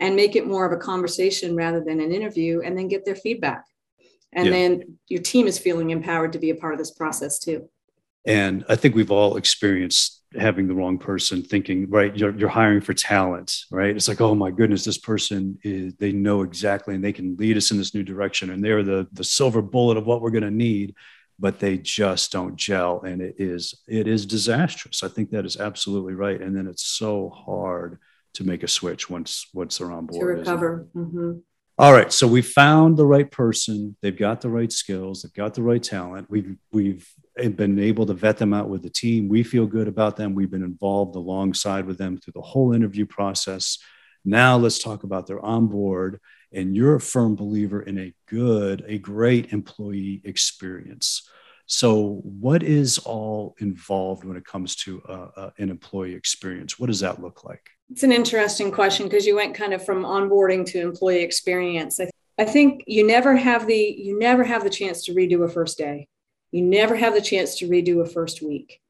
And 0.00 0.16
make 0.16 0.36
it 0.36 0.46
more 0.46 0.66
of 0.66 0.72
a 0.72 0.82
conversation 0.82 1.56
rather 1.56 1.82
than 1.82 2.00
an 2.00 2.12
interview 2.12 2.60
and 2.62 2.76
then 2.76 2.88
get 2.88 3.04
their 3.04 3.16
feedback. 3.16 3.64
And 4.32 4.46
yeah. 4.46 4.52
then 4.52 4.98
your 5.08 5.22
team 5.22 5.46
is 5.46 5.58
feeling 5.58 5.90
empowered 5.90 6.32
to 6.34 6.38
be 6.38 6.50
a 6.50 6.54
part 6.54 6.74
of 6.74 6.78
this 6.78 6.90
process 6.90 7.38
too. 7.38 7.68
And 8.26 8.64
i 8.68 8.74
think 8.74 8.94
we've 8.94 9.12
all 9.12 9.36
experienced 9.36 10.16
having 10.36 10.66
the 10.66 10.74
wrong 10.74 10.98
person 10.98 11.42
thinking 11.42 11.88
right 11.88 12.16
you're, 12.16 12.36
you're 12.36 12.48
hiring 12.48 12.80
for 12.80 12.92
talent 12.92 13.60
right? 13.70 13.94
It's 13.94 14.08
like 14.08 14.20
oh 14.20 14.34
my 14.34 14.50
goodness 14.50 14.84
this 14.84 14.98
person 14.98 15.58
is 15.62 15.94
they 15.94 16.12
know 16.12 16.42
exactly 16.42 16.94
and 16.94 17.04
they 17.04 17.12
can 17.12 17.36
lead 17.36 17.56
us 17.56 17.70
in 17.70 17.78
this 17.78 17.94
new 17.94 18.02
direction 18.02 18.50
and 18.50 18.62
they're 18.62 18.82
the 18.82 19.06
the 19.12 19.24
silver 19.24 19.62
bullet 19.62 19.96
of 19.96 20.06
what 20.06 20.20
we're 20.20 20.30
going 20.30 20.42
to 20.42 20.50
need 20.50 20.94
but 21.38 21.60
they 21.60 21.78
just 21.78 22.32
don't 22.32 22.56
gel 22.56 23.02
and 23.02 23.20
it 23.22 23.36
is 23.38 23.74
it 23.86 24.08
is 24.08 24.26
disastrous. 24.26 25.02
I 25.02 25.08
think 25.08 25.30
that 25.30 25.46
is 25.46 25.58
absolutely 25.58 26.14
right 26.14 26.40
and 26.40 26.56
then 26.56 26.66
it's 26.66 26.84
so 26.84 27.30
hard 27.30 27.98
to 28.36 28.44
make 28.44 28.62
a 28.62 28.68
switch 28.68 29.10
once 29.10 29.48
once 29.52 29.78
they're 29.78 29.90
on 29.90 30.06
board. 30.06 30.20
To 30.20 30.26
recover. 30.26 30.88
Mm-hmm. 30.94 31.32
All 31.78 31.92
right, 31.92 32.10
so 32.10 32.26
we 32.26 32.40
found 32.40 32.96
the 32.96 33.04
right 33.04 33.30
person. 33.30 33.96
They've 34.00 34.16
got 34.16 34.40
the 34.40 34.48
right 34.48 34.72
skills. 34.72 35.20
They've 35.22 35.34
got 35.34 35.52
the 35.52 35.62
right 35.62 35.82
talent. 35.82 36.30
We've 36.30 36.56
we've 36.72 37.06
been 37.36 37.78
able 37.78 38.06
to 38.06 38.14
vet 38.14 38.38
them 38.38 38.54
out 38.54 38.68
with 38.68 38.82
the 38.82 38.90
team. 38.90 39.28
We 39.28 39.42
feel 39.42 39.66
good 39.66 39.88
about 39.88 40.16
them. 40.16 40.34
We've 40.34 40.50
been 40.50 40.62
involved 40.62 41.16
alongside 41.16 41.86
with 41.86 41.98
them 41.98 42.16
through 42.16 42.32
the 42.34 42.40
whole 42.40 42.72
interview 42.72 43.04
process. 43.04 43.78
Now 44.24 44.56
let's 44.56 44.78
talk 44.78 45.04
about 45.04 45.26
their 45.26 45.44
onboard. 45.44 46.20
And 46.52 46.74
you're 46.74 46.94
a 46.94 47.00
firm 47.00 47.34
believer 47.34 47.82
in 47.82 47.98
a 47.98 48.14
good, 48.26 48.84
a 48.86 48.98
great 48.98 49.52
employee 49.52 50.22
experience. 50.24 51.28
So, 51.66 52.20
what 52.22 52.62
is 52.62 52.98
all 52.98 53.56
involved 53.58 54.24
when 54.24 54.36
it 54.36 54.44
comes 54.44 54.76
to 54.76 55.02
uh, 55.08 55.28
uh, 55.36 55.50
an 55.58 55.68
employee 55.68 56.14
experience? 56.14 56.78
What 56.78 56.86
does 56.86 57.00
that 57.00 57.20
look 57.20 57.44
like? 57.44 57.68
It's 57.90 58.02
an 58.02 58.12
interesting 58.12 58.72
question 58.72 59.06
because 59.06 59.26
you 59.26 59.36
went 59.36 59.54
kind 59.54 59.72
of 59.72 59.84
from 59.84 60.02
onboarding 60.02 60.66
to 60.66 60.80
employee 60.80 61.22
experience. 61.22 62.00
I, 62.00 62.10
I 62.38 62.44
think 62.44 62.82
you 62.86 63.06
never 63.06 63.36
have 63.36 63.66
the 63.66 63.76
you 63.76 64.18
never 64.18 64.44
have 64.44 64.64
the 64.64 64.70
chance 64.70 65.04
to 65.04 65.14
redo 65.14 65.44
a 65.44 65.48
first 65.48 65.78
day. 65.78 66.08
You 66.50 66.62
never 66.62 66.96
have 66.96 67.14
the 67.14 67.20
chance 67.20 67.56
to 67.58 67.68
redo 67.68 68.02
a 68.02 68.06
first 68.06 68.42
week. 68.42 68.80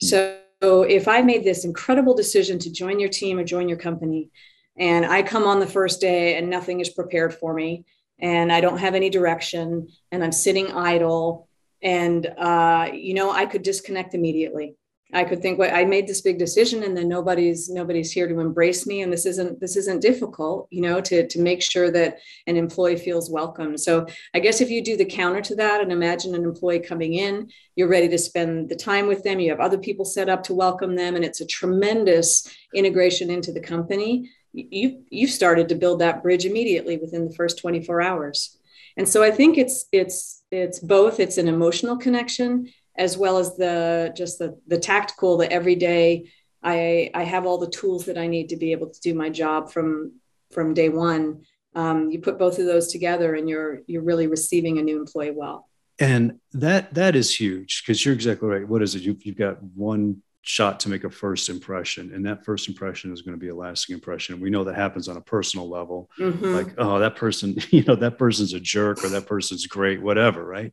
So 0.00 0.38
if 0.62 1.08
I 1.08 1.22
made 1.22 1.44
this 1.44 1.64
incredible 1.64 2.14
decision 2.14 2.58
to 2.60 2.72
join 2.72 3.00
your 3.00 3.08
team 3.08 3.38
or 3.38 3.44
join 3.44 3.68
your 3.68 3.78
company, 3.78 4.30
and 4.76 5.06
I 5.06 5.22
come 5.22 5.44
on 5.44 5.60
the 5.60 5.66
first 5.66 6.00
day 6.00 6.36
and 6.36 6.50
nothing 6.50 6.80
is 6.80 6.88
prepared 6.88 7.34
for 7.34 7.54
me, 7.54 7.84
and 8.18 8.52
I 8.52 8.60
don't 8.60 8.78
have 8.78 8.94
any 8.94 9.10
direction, 9.10 9.88
and 10.10 10.24
I'm 10.24 10.32
sitting 10.32 10.72
idle, 10.72 11.48
and 11.82 12.26
uh, 12.26 12.90
you 12.92 13.14
know 13.14 13.30
I 13.30 13.46
could 13.46 13.62
disconnect 13.62 14.14
immediately. 14.14 14.76
I 15.12 15.24
could 15.24 15.42
think, 15.42 15.58
well, 15.58 15.74
I 15.74 15.84
made 15.84 16.06
this 16.06 16.20
big 16.20 16.38
decision 16.38 16.82
and 16.84 16.96
then 16.96 17.08
nobody's 17.08 17.68
nobody's 17.68 18.12
here 18.12 18.28
to 18.28 18.38
embrace 18.38 18.86
me. 18.86 19.02
And 19.02 19.12
this 19.12 19.26
isn't 19.26 19.60
this 19.60 19.76
isn't 19.76 20.02
difficult, 20.02 20.68
you 20.70 20.82
know, 20.82 21.00
to, 21.00 21.26
to 21.26 21.40
make 21.40 21.62
sure 21.62 21.90
that 21.90 22.18
an 22.46 22.56
employee 22.56 22.96
feels 22.96 23.30
welcome. 23.30 23.76
So 23.76 24.06
I 24.34 24.38
guess 24.38 24.60
if 24.60 24.70
you 24.70 24.82
do 24.82 24.96
the 24.96 25.04
counter 25.04 25.40
to 25.42 25.54
that 25.56 25.80
and 25.80 25.90
imagine 25.90 26.34
an 26.34 26.44
employee 26.44 26.80
coming 26.80 27.14
in, 27.14 27.50
you're 27.74 27.88
ready 27.88 28.08
to 28.08 28.18
spend 28.18 28.68
the 28.68 28.76
time 28.76 29.08
with 29.08 29.24
them, 29.24 29.40
you 29.40 29.50
have 29.50 29.60
other 29.60 29.78
people 29.78 30.04
set 30.04 30.28
up 30.28 30.42
to 30.44 30.54
welcome 30.54 30.94
them, 30.94 31.16
and 31.16 31.24
it's 31.24 31.40
a 31.40 31.46
tremendous 31.46 32.48
integration 32.74 33.30
into 33.30 33.52
the 33.52 33.60
company. 33.60 34.30
You 34.52 35.02
you've 35.10 35.30
started 35.30 35.68
to 35.68 35.74
build 35.74 36.00
that 36.00 36.22
bridge 36.22 36.44
immediately 36.44 36.98
within 36.98 37.26
the 37.26 37.34
first 37.34 37.58
24 37.58 38.00
hours. 38.00 38.56
And 38.96 39.08
so 39.08 39.22
I 39.22 39.30
think 39.30 39.58
it's 39.58 39.86
it's 39.92 40.42
it's 40.50 40.78
both, 40.80 41.20
it's 41.20 41.38
an 41.38 41.48
emotional 41.48 41.96
connection 41.96 42.68
as 43.00 43.18
well 43.18 43.38
as 43.38 43.56
the 43.56 44.12
just 44.16 44.38
the 44.38 44.56
the 44.68 44.78
tactical 44.78 45.36
the 45.36 45.50
everyday 45.50 46.30
i 46.62 47.10
i 47.14 47.24
have 47.24 47.46
all 47.46 47.58
the 47.58 47.70
tools 47.70 48.04
that 48.04 48.16
i 48.16 48.28
need 48.28 48.50
to 48.50 48.56
be 48.56 48.70
able 48.70 48.88
to 48.88 49.00
do 49.00 49.14
my 49.14 49.28
job 49.28 49.72
from 49.72 50.12
from 50.50 50.74
day 50.74 50.88
one. 50.88 51.42
Um, 51.74 52.10
you 52.10 52.20
put 52.20 52.38
both 52.38 52.58
of 52.58 52.66
those 52.66 52.88
together 52.88 53.34
and 53.34 53.48
you're 53.48 53.80
you're 53.86 54.02
really 54.02 54.26
receiving 54.26 54.78
a 54.78 54.82
new 54.82 54.98
employee 54.98 55.30
well. 55.30 55.68
And 55.98 56.38
that 56.52 56.94
that 56.94 57.14
is 57.14 57.34
huge 57.34 57.82
because 57.82 58.04
you're 58.04 58.14
exactly 58.14 58.48
right. 58.48 58.66
What 58.66 58.82
is 58.82 58.94
it? 58.94 59.02
You've, 59.02 59.24
you've 59.24 59.36
got 59.36 59.62
one 59.62 60.22
shot 60.42 60.80
to 60.80 60.88
make 60.88 61.04
a 61.04 61.10
first 61.10 61.50
impression 61.50 62.14
and 62.14 62.24
that 62.24 62.42
first 62.46 62.66
impression 62.66 63.12
is 63.12 63.20
going 63.20 63.36
to 63.36 63.40
be 63.40 63.50
a 63.50 63.54
lasting 63.54 63.92
impression. 63.94 64.40
We 64.40 64.48
know 64.48 64.64
that 64.64 64.74
happens 64.74 65.06
on 65.06 65.18
a 65.18 65.20
personal 65.20 65.68
level. 65.68 66.08
Mm-hmm. 66.18 66.54
like 66.54 66.74
oh 66.78 66.98
that 66.98 67.16
person 67.16 67.56
you 67.70 67.84
know 67.84 67.94
that 67.96 68.18
person's 68.18 68.54
a 68.54 68.60
jerk 68.60 69.04
or 69.04 69.10
that 69.10 69.26
person's 69.26 69.66
great 69.66 70.02
whatever 70.02 70.44
right 70.44 70.72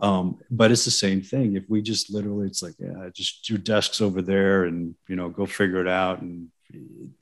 um, 0.00 0.38
but 0.50 0.70
it's 0.70 0.84
the 0.84 0.90
same 0.90 1.22
thing. 1.22 1.56
If 1.56 1.64
we 1.68 1.82
just 1.82 2.12
literally, 2.12 2.46
it's 2.46 2.62
like, 2.62 2.74
yeah, 2.78 3.08
just 3.12 3.48
your 3.48 3.58
desk's 3.58 4.00
over 4.00 4.22
there 4.22 4.64
and, 4.64 4.94
you 5.08 5.16
know, 5.16 5.28
go 5.28 5.46
figure 5.46 5.80
it 5.80 5.88
out. 5.88 6.20
And 6.20 6.48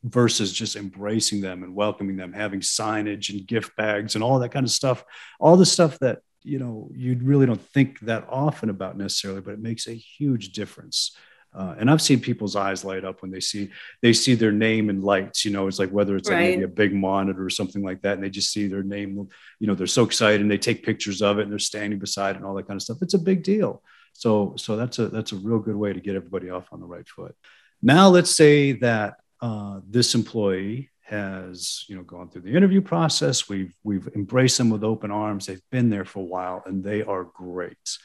versus 0.03 0.53
just 0.53 0.75
embracing 0.75 1.41
them 1.41 1.63
and 1.63 1.75
welcoming 1.75 2.17
them, 2.17 2.33
having 2.33 2.61
signage 2.61 3.31
and 3.31 3.47
gift 3.47 3.77
bags 3.77 4.15
and 4.15 4.25
all 4.25 4.41
that 4.41 4.51
kind 4.51 4.67
of 4.67 4.73
stuff, 4.73 5.05
all 5.39 5.57
the 5.57 5.65
stuff 5.65 5.99
that, 6.01 6.19
you 6.43 6.59
know, 6.59 6.91
you 6.95 7.19
really 7.23 7.47
don't 7.47 7.61
think 7.61 8.01
that 8.01 8.27
often 8.29 8.71
about 8.71 8.99
necessarily, 8.99 9.41
but 9.41 9.55
it 9.55 9.61
makes 9.61 9.87
a 9.87 9.95
huge 9.95 10.53
difference. 10.53 11.17
Uh, 11.57 11.75
and 11.79 11.91
I've 11.91 12.03
seen 12.03 12.21
people's 12.21 12.55
eyes 12.55 12.85
light 12.85 13.05
up 13.05 13.23
when 13.23 13.31
they 13.31 13.41
see 13.41 13.71
they 14.03 14.13
see 14.13 14.35
their 14.35 14.53
name 14.53 14.91
in 14.91 15.01
lights. 15.01 15.45
You 15.45 15.53
know, 15.53 15.67
it's 15.67 15.79
like 15.79 15.91
whether 15.91 16.15
it's 16.17 16.29
like 16.29 16.39
maybe 16.39 16.65
a 16.65 16.69
big 16.69 16.95
monitor 16.95 17.43
or 17.43 17.51
something 17.51 17.83
like 17.83 18.03
that, 18.03 18.15
and 18.15 18.23
they 18.23 18.29
just 18.29 18.53
see 18.53 18.67
their 18.67 18.83
name. 18.83 19.29
You 19.59 19.67
know, 19.67 19.75
they're 19.75 19.87
so 19.87 20.05
excited 20.05 20.43
and 20.43 20.51
they 20.51 20.59
take 20.59 20.85
pictures 20.85 21.23
of 21.23 21.39
it 21.39 21.43
and 21.43 21.53
they're 21.53 21.59
standing 21.59 21.99
beside 21.99 22.35
it 22.35 22.39
and 22.39 22.45
all 22.45 22.55
that 22.57 22.67
kind 22.67 22.77
of 22.77 22.83
stuff. 22.83 22.99
It's 23.01 23.15
a 23.15 23.19
big 23.19 23.43
deal. 23.43 23.83
So 24.13 24.55
so 24.57 24.77
that's 24.77 24.99
a 24.99 25.09
that's 25.09 25.33
a 25.33 25.37
real 25.37 25.59
good 25.59 25.77
way 25.77 25.93
to 25.93 26.01
get 26.01 26.15
everybody 26.15 26.51
off 26.51 26.69
on 26.73 26.81
the 26.81 26.87
right 26.87 27.09
foot. 27.09 27.35
Now 27.83 28.09
let's 28.09 28.35
say 28.35 28.73
that 28.73 29.15
uh, 29.41 29.81
this 29.89 30.15
employee 30.15 30.91
has 31.03 31.85
you 31.89 31.97
know 31.97 32.03
gone 32.03 32.29
through 32.29 32.43
the 32.43 32.55
interview 32.55 32.83
process. 32.83 33.49
We've 33.49 33.75
we've 33.83 34.09
embraced 34.15 34.59
them 34.59 34.71
with 34.71 34.85
open 34.85 35.11
arms. 35.11 35.47
They've 35.47 35.71
been 35.71 35.89
there 35.89 36.05
for 36.05 36.21
a 36.21 36.25
while 36.25 36.63
and 36.67 36.85
they 36.85 37.03
are 37.03 37.25
great. 37.25 37.99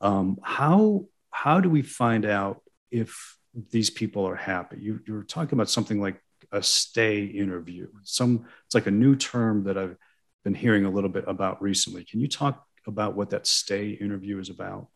Um, 0.00 0.38
how 0.42 1.06
how 1.30 1.60
do 1.60 1.68
we 1.68 1.82
find 1.82 2.24
out 2.24 2.62
if 2.90 3.36
these 3.70 3.90
people 3.90 4.26
are 4.26 4.36
happy. 4.36 4.78
You, 4.80 5.00
you're 5.06 5.24
talking 5.24 5.54
about 5.54 5.70
something 5.70 6.00
like 6.00 6.22
a 6.52 6.62
stay 6.62 7.24
interview. 7.24 7.88
Some 8.02 8.46
it's 8.66 8.74
like 8.74 8.86
a 8.86 8.92
new 8.92 9.16
term 9.16 9.64
that 9.64 9.76
I've 9.76 9.96
been 10.44 10.54
hearing 10.54 10.84
a 10.84 10.90
little 10.90 11.10
bit 11.10 11.24
about 11.26 11.60
recently. 11.60 12.04
Can 12.04 12.20
you 12.20 12.28
talk 12.28 12.64
about 12.86 13.16
what 13.16 13.30
that 13.30 13.46
stay 13.46 13.90
interview 13.90 14.38
is 14.38 14.50
about? 14.50 14.88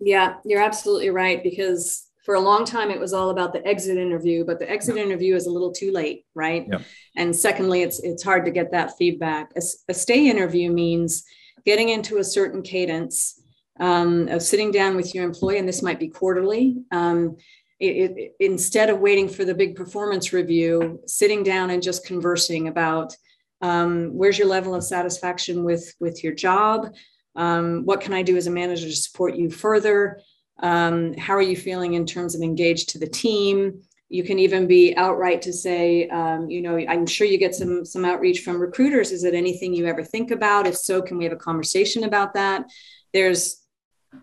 Yeah, 0.00 0.36
you're 0.44 0.62
absolutely 0.62 1.10
right 1.10 1.42
because 1.42 2.10
for 2.24 2.34
a 2.34 2.40
long 2.40 2.64
time 2.64 2.90
it 2.90 2.98
was 2.98 3.12
all 3.12 3.30
about 3.30 3.52
the 3.52 3.66
exit 3.66 3.98
interview, 3.98 4.44
but 4.44 4.58
the 4.58 4.68
exit 4.68 4.96
interview 4.96 5.34
is 5.34 5.46
a 5.46 5.50
little 5.50 5.72
too 5.72 5.92
late, 5.92 6.24
right? 6.34 6.66
Yeah. 6.70 6.78
And 7.16 7.34
secondly, 7.34 7.82
it's 7.82 8.00
it's 8.00 8.22
hard 8.22 8.44
to 8.46 8.50
get 8.50 8.72
that 8.72 8.96
feedback. 8.96 9.52
A, 9.56 9.62
a 9.88 9.94
stay 9.94 10.28
interview 10.28 10.70
means 10.70 11.24
getting 11.64 11.90
into 11.90 12.18
a 12.18 12.24
certain 12.24 12.62
cadence 12.62 13.40
um, 13.80 14.28
of 14.28 14.42
sitting 14.42 14.70
down 14.70 14.96
with 14.96 15.14
your 15.14 15.24
employee, 15.24 15.58
and 15.58 15.68
this 15.68 15.82
might 15.82 15.98
be 15.98 16.08
quarterly. 16.08 16.76
Um, 16.90 17.36
it, 17.80 18.12
it, 18.16 18.32
instead 18.40 18.88
of 18.88 19.00
waiting 19.00 19.28
for 19.28 19.44
the 19.44 19.54
big 19.54 19.74
performance 19.74 20.32
review, 20.32 21.00
sitting 21.06 21.42
down 21.42 21.70
and 21.70 21.82
just 21.82 22.06
conversing 22.06 22.68
about 22.68 23.16
um, 23.60 24.10
where's 24.14 24.38
your 24.38 24.48
level 24.48 24.74
of 24.74 24.84
satisfaction 24.84 25.64
with 25.64 25.94
with 25.98 26.22
your 26.22 26.34
job, 26.34 26.94
um, 27.36 27.84
what 27.84 28.00
can 28.00 28.12
I 28.12 28.22
do 28.22 28.36
as 28.36 28.46
a 28.46 28.50
manager 28.50 28.86
to 28.86 28.96
support 28.96 29.34
you 29.34 29.50
further, 29.50 30.20
um, 30.62 31.14
how 31.14 31.34
are 31.34 31.42
you 31.42 31.56
feeling 31.56 31.94
in 31.94 32.06
terms 32.06 32.34
of 32.34 32.42
engaged 32.42 32.90
to 32.90 32.98
the 32.98 33.08
team. 33.08 33.82
You 34.08 34.22
can 34.22 34.38
even 34.38 34.68
be 34.68 34.94
outright 34.96 35.42
to 35.42 35.52
say, 35.52 36.08
um, 36.08 36.48
you 36.48 36.62
know, 36.62 36.76
I'm 36.76 37.06
sure 37.06 37.26
you 37.26 37.38
get 37.38 37.54
some 37.54 37.84
some 37.84 38.04
outreach 38.04 38.40
from 38.40 38.60
recruiters. 38.60 39.10
Is 39.10 39.24
it 39.24 39.34
anything 39.34 39.74
you 39.74 39.86
ever 39.86 40.04
think 40.04 40.30
about? 40.30 40.66
If 40.66 40.76
so, 40.76 41.02
can 41.02 41.18
we 41.18 41.24
have 41.24 41.32
a 41.32 41.36
conversation 41.36 42.04
about 42.04 42.34
that? 42.34 42.66
There's 43.12 43.63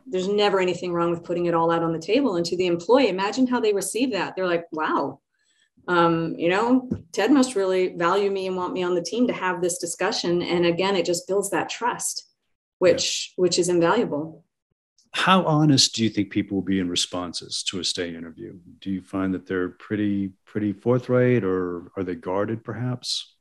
there's 0.06 0.28
never 0.28 0.60
anything 0.60 0.94
wrong 0.94 1.12
with 1.12 1.24
putting 1.24 1.46
it 1.46 1.54
all 1.54 1.72
out 1.72 1.84
on 1.84 1.94
the 1.94 2.00
table. 2.00 2.36
And 2.36 2.46
to 2.46 2.58
the 2.58 2.68
employee 2.68 3.10
imagine 3.10 3.48
how 3.48 3.60
they 3.60 3.74
receive 3.74 4.12
that. 4.12 4.36
They're 4.36 4.48
like 4.48 4.66
wow. 4.72 5.20
Um, 5.88 6.36
you 6.38 6.50
know 6.50 6.90
ted 7.12 7.32
must 7.32 7.56
really 7.56 7.96
value 7.96 8.30
me 8.30 8.48
and 8.48 8.56
want 8.56 8.74
me 8.74 8.84
on 8.84 8.94
the 8.94 9.02
team 9.02 9.28
to 9.28 9.34
have 9.34 9.62
this 9.62 9.78
discussion. 9.78 10.42
And 10.42 10.66
again 10.66 10.96
it 10.96 11.06
just 11.06 11.28
builds 11.28 11.50
that 11.52 11.70
trust 11.70 12.28
which 12.82 13.34
which 13.36 13.60
is 13.60 13.70
invaluable. 13.70 14.44
How 15.14 15.44
honest 15.44 15.94
do 15.94 16.04
you 16.04 16.10
think 16.10 16.32
people 16.32 16.56
will 16.56 16.64
be 16.64 16.80
in 16.80 16.90
responses 16.90 17.64
to 17.64 17.80
a 17.80 17.84
stay 17.84 18.16
interview? 18.16 18.58
Do 18.80 18.90
you 18.90 19.02
find 19.02 19.34
that 19.34 19.46
they're 19.46 19.70
pretty 19.70 20.32
pretty 20.46 20.74
forthright 20.74 21.44
or 21.44 21.92
are 21.96 22.04
they 22.04 22.16
guarded 22.16 22.64
perhaps 22.64 23.36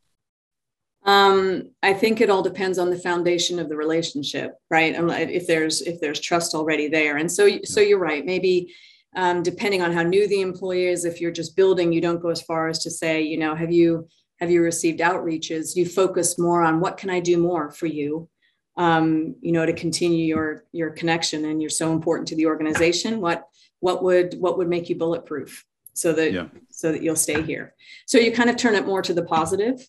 Um, 1.11 1.70
I 1.83 1.92
think 1.92 2.20
it 2.20 2.31
all 2.31 2.42
depends 2.42 2.79
on 2.79 2.90
the 2.90 2.99
foundation 2.99 3.59
of 3.59 3.68
the 3.68 3.77
relationship, 3.77 4.55
right? 4.70 4.94
If 5.29 5.46
there's 5.49 5.83
if 5.83 6.01
there's 6.01 6.20
trust 6.20 6.55
already 6.55 6.87
there, 6.88 7.16
and 7.16 7.31
so 7.31 7.49
so 7.64 7.81
you're 7.81 7.99
right. 7.99 8.25
Maybe 8.25 8.73
um, 9.16 9.42
depending 9.42 9.83
on 9.83 9.92
how 9.92 10.05
new 10.05 10.29
the 10.29 10.40
employee 10.40 10.87
is, 10.87 11.05
if 11.05 11.20
you're 11.20 11.33
just 11.33 11.57
building, 11.57 11.92
you 11.92 12.01
don't 12.01 12.23
go 12.23 12.29
as 12.29 12.42
far 12.42 12.68
as 12.68 12.79
to 12.85 12.90
say, 12.90 13.23
you 13.23 13.38
know, 13.38 13.57
have 13.57 13.73
you 13.73 14.07
have 14.38 14.53
you 14.53 14.62
received 14.62 15.01
outreaches? 15.01 15.75
You 15.75 15.85
focus 15.85 16.38
more 16.38 16.62
on 16.62 16.79
what 16.79 16.96
can 16.96 17.11
I 17.11 17.18
do 17.18 17.38
more 17.38 17.73
for 17.73 17.87
you, 17.87 18.29
um, 18.77 19.35
you 19.40 19.51
know, 19.51 19.66
to 19.66 19.73
continue 19.73 20.25
your 20.25 20.64
your 20.70 20.90
connection, 20.90 21.46
and 21.46 21.61
you're 21.61 21.70
so 21.83 21.92
important 21.92 22.29
to 22.29 22.37
the 22.37 22.46
organization. 22.46 23.20
What 23.20 23.49
what 23.81 24.05
would 24.05 24.37
what 24.38 24.59
would 24.59 24.68
make 24.68 24.88
you 24.88 24.94
bulletproof 24.94 25.64
so 25.92 26.12
that 26.12 26.33
yeah. 26.33 26.46
so 26.70 26.92
that 26.92 27.03
you'll 27.03 27.16
stay 27.16 27.42
here? 27.42 27.75
So 28.07 28.18
you 28.18 28.31
kind 28.31 28.51
of 28.51 28.57
turn 28.57 28.77
it 28.77 28.87
more 28.87 29.03
to 29.03 29.12
the 29.12 29.25
positive 29.25 29.85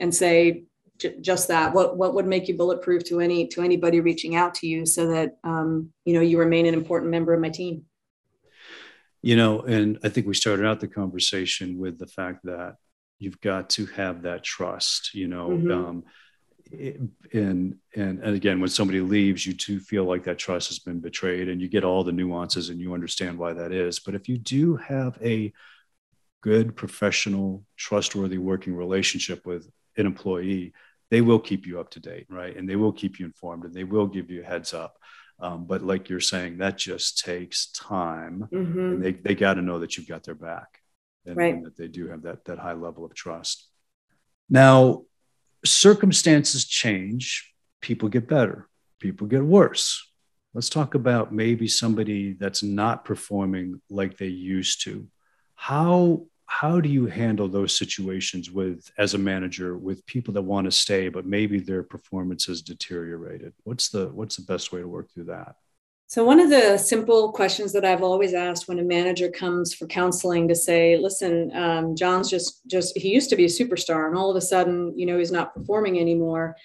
and 0.00 0.14
say 0.14 0.64
j- 0.98 1.16
just 1.20 1.48
that 1.48 1.72
what 1.72 1.96
what 1.96 2.14
would 2.14 2.26
make 2.26 2.48
you 2.48 2.56
bulletproof 2.56 3.04
to 3.04 3.20
any 3.20 3.46
to 3.48 3.62
anybody 3.62 4.00
reaching 4.00 4.34
out 4.34 4.54
to 4.54 4.66
you 4.66 4.86
so 4.86 5.08
that 5.08 5.36
um, 5.44 5.92
you 6.04 6.14
know 6.14 6.20
you 6.20 6.38
remain 6.38 6.66
an 6.66 6.74
important 6.74 7.10
member 7.10 7.32
of 7.32 7.40
my 7.40 7.50
team 7.50 7.84
you 9.22 9.36
know 9.36 9.60
and 9.60 9.98
i 10.02 10.08
think 10.08 10.26
we 10.26 10.34
started 10.34 10.66
out 10.66 10.80
the 10.80 10.88
conversation 10.88 11.78
with 11.78 11.98
the 11.98 12.06
fact 12.06 12.44
that 12.44 12.76
you've 13.18 13.40
got 13.40 13.70
to 13.70 13.86
have 13.86 14.22
that 14.22 14.42
trust 14.42 15.14
you 15.14 15.28
know 15.28 15.50
mm-hmm. 15.50 15.70
um, 15.70 16.04
and, 16.72 17.76
and 17.94 18.20
and 18.20 18.36
again 18.36 18.60
when 18.60 18.68
somebody 18.68 19.00
leaves 19.00 19.44
you 19.44 19.52
too 19.52 19.80
feel 19.80 20.04
like 20.04 20.24
that 20.24 20.38
trust 20.38 20.68
has 20.68 20.78
been 20.78 21.00
betrayed 21.00 21.48
and 21.48 21.60
you 21.60 21.68
get 21.68 21.84
all 21.84 22.04
the 22.04 22.12
nuances 22.12 22.68
and 22.68 22.80
you 22.80 22.94
understand 22.94 23.36
why 23.36 23.52
that 23.52 23.72
is 23.72 23.98
but 23.98 24.14
if 24.14 24.28
you 24.28 24.38
do 24.38 24.76
have 24.76 25.18
a 25.20 25.52
good 26.42 26.74
professional 26.74 27.64
trustworthy 27.76 28.38
working 28.38 28.74
relationship 28.74 29.44
with 29.44 29.68
an 29.96 30.06
employee 30.06 30.72
they 31.10 31.20
will 31.20 31.40
keep 31.40 31.66
you 31.66 31.80
up 31.80 31.90
to 31.90 32.00
date 32.00 32.26
right? 32.30 32.56
And 32.56 32.68
they 32.68 32.76
will 32.76 32.92
keep 32.92 33.18
you 33.18 33.26
informed 33.26 33.64
and 33.64 33.74
they 33.74 33.84
will 33.84 34.06
give 34.06 34.30
you 34.30 34.42
a 34.42 34.44
heads 34.44 34.72
up. 34.72 34.96
Um, 35.40 35.64
but 35.66 35.82
like 35.82 36.08
you're 36.08 36.20
saying 36.20 36.58
that 36.58 36.78
just 36.78 37.24
takes 37.24 37.72
time 37.72 38.46
mm-hmm. 38.52 38.78
and 38.78 39.02
they, 39.02 39.12
they 39.12 39.34
got 39.34 39.54
to 39.54 39.62
know 39.62 39.78
that 39.80 39.96
you've 39.96 40.08
got 40.08 40.22
their 40.22 40.34
back 40.34 40.80
and, 41.26 41.36
right. 41.36 41.54
and 41.54 41.64
that 41.64 41.76
they 41.76 41.88
do 41.88 42.08
have 42.08 42.22
that 42.22 42.44
that 42.44 42.58
high 42.58 42.74
level 42.74 43.04
of 43.04 43.14
trust. 43.14 43.68
Now 44.48 45.02
circumstances 45.64 46.66
change. 46.66 47.52
People 47.80 48.08
get 48.08 48.28
better. 48.28 48.68
People 48.98 49.26
get 49.26 49.42
worse. 49.42 50.06
Let's 50.52 50.68
talk 50.68 50.94
about 50.94 51.32
maybe 51.32 51.68
somebody 51.68 52.34
that's 52.34 52.62
not 52.62 53.04
performing 53.04 53.80
like 53.88 54.18
they 54.18 54.26
used 54.26 54.84
to. 54.84 55.06
How 55.54 56.26
how 56.50 56.80
do 56.80 56.88
you 56.88 57.06
handle 57.06 57.48
those 57.48 57.78
situations 57.78 58.50
with 58.50 58.90
as 58.98 59.14
a 59.14 59.18
manager 59.18 59.78
with 59.78 60.04
people 60.06 60.34
that 60.34 60.42
want 60.42 60.64
to 60.64 60.70
stay 60.70 61.08
but 61.08 61.24
maybe 61.24 61.60
their 61.60 61.82
performance 61.82 62.44
has 62.46 62.60
deteriorated? 62.60 63.52
What's 63.64 63.88
the 63.88 64.08
what's 64.08 64.36
the 64.36 64.42
best 64.42 64.72
way 64.72 64.80
to 64.80 64.88
work 64.88 65.10
through 65.12 65.24
that? 65.24 65.56
So 66.08 66.24
one 66.24 66.40
of 66.40 66.50
the 66.50 66.76
simple 66.76 67.30
questions 67.30 67.72
that 67.72 67.84
i've 67.84 68.02
always 68.02 68.34
asked 68.34 68.66
when 68.66 68.80
a 68.80 68.82
manager 68.82 69.30
comes 69.30 69.72
for 69.72 69.86
counseling 69.86 70.48
to 70.48 70.56
say 70.56 70.96
listen 70.96 71.54
um, 71.54 71.94
john's 71.94 72.28
just 72.28 72.66
just 72.66 72.98
he 72.98 73.10
used 73.10 73.30
to 73.30 73.36
be 73.36 73.44
a 73.44 73.48
superstar 73.48 74.08
and 74.08 74.16
all 74.16 74.28
of 74.28 74.36
a 74.36 74.40
sudden 74.40 74.92
you 74.98 75.06
know 75.06 75.18
he's 75.18 75.30
not 75.30 75.54
performing 75.54 76.00
anymore 76.00 76.56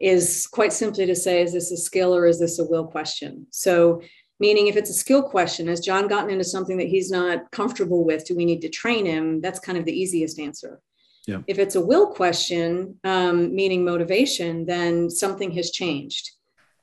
is 0.00 0.46
quite 0.46 0.72
simply 0.72 1.06
to 1.06 1.14
say 1.14 1.42
is 1.42 1.52
this 1.52 1.70
a 1.70 1.76
skill 1.76 2.14
or 2.14 2.26
is 2.26 2.38
this 2.38 2.58
a 2.58 2.64
will 2.64 2.86
question? 2.86 3.46
So 3.50 4.02
Meaning, 4.40 4.68
if 4.68 4.76
it's 4.76 4.90
a 4.90 4.94
skill 4.94 5.22
question, 5.22 5.66
has 5.66 5.80
John 5.80 6.06
gotten 6.06 6.30
into 6.30 6.44
something 6.44 6.76
that 6.78 6.86
he's 6.86 7.10
not 7.10 7.50
comfortable 7.50 8.04
with? 8.04 8.24
Do 8.24 8.36
we 8.36 8.44
need 8.44 8.60
to 8.62 8.68
train 8.68 9.04
him? 9.04 9.40
That's 9.40 9.58
kind 9.58 9.76
of 9.76 9.84
the 9.84 9.92
easiest 9.92 10.38
answer. 10.38 10.80
Yeah. 11.26 11.40
If 11.46 11.58
it's 11.58 11.74
a 11.74 11.80
will 11.84 12.06
question, 12.06 12.98
um, 13.04 13.54
meaning 13.54 13.84
motivation, 13.84 14.64
then 14.64 15.10
something 15.10 15.50
has 15.52 15.70
changed. 15.70 16.30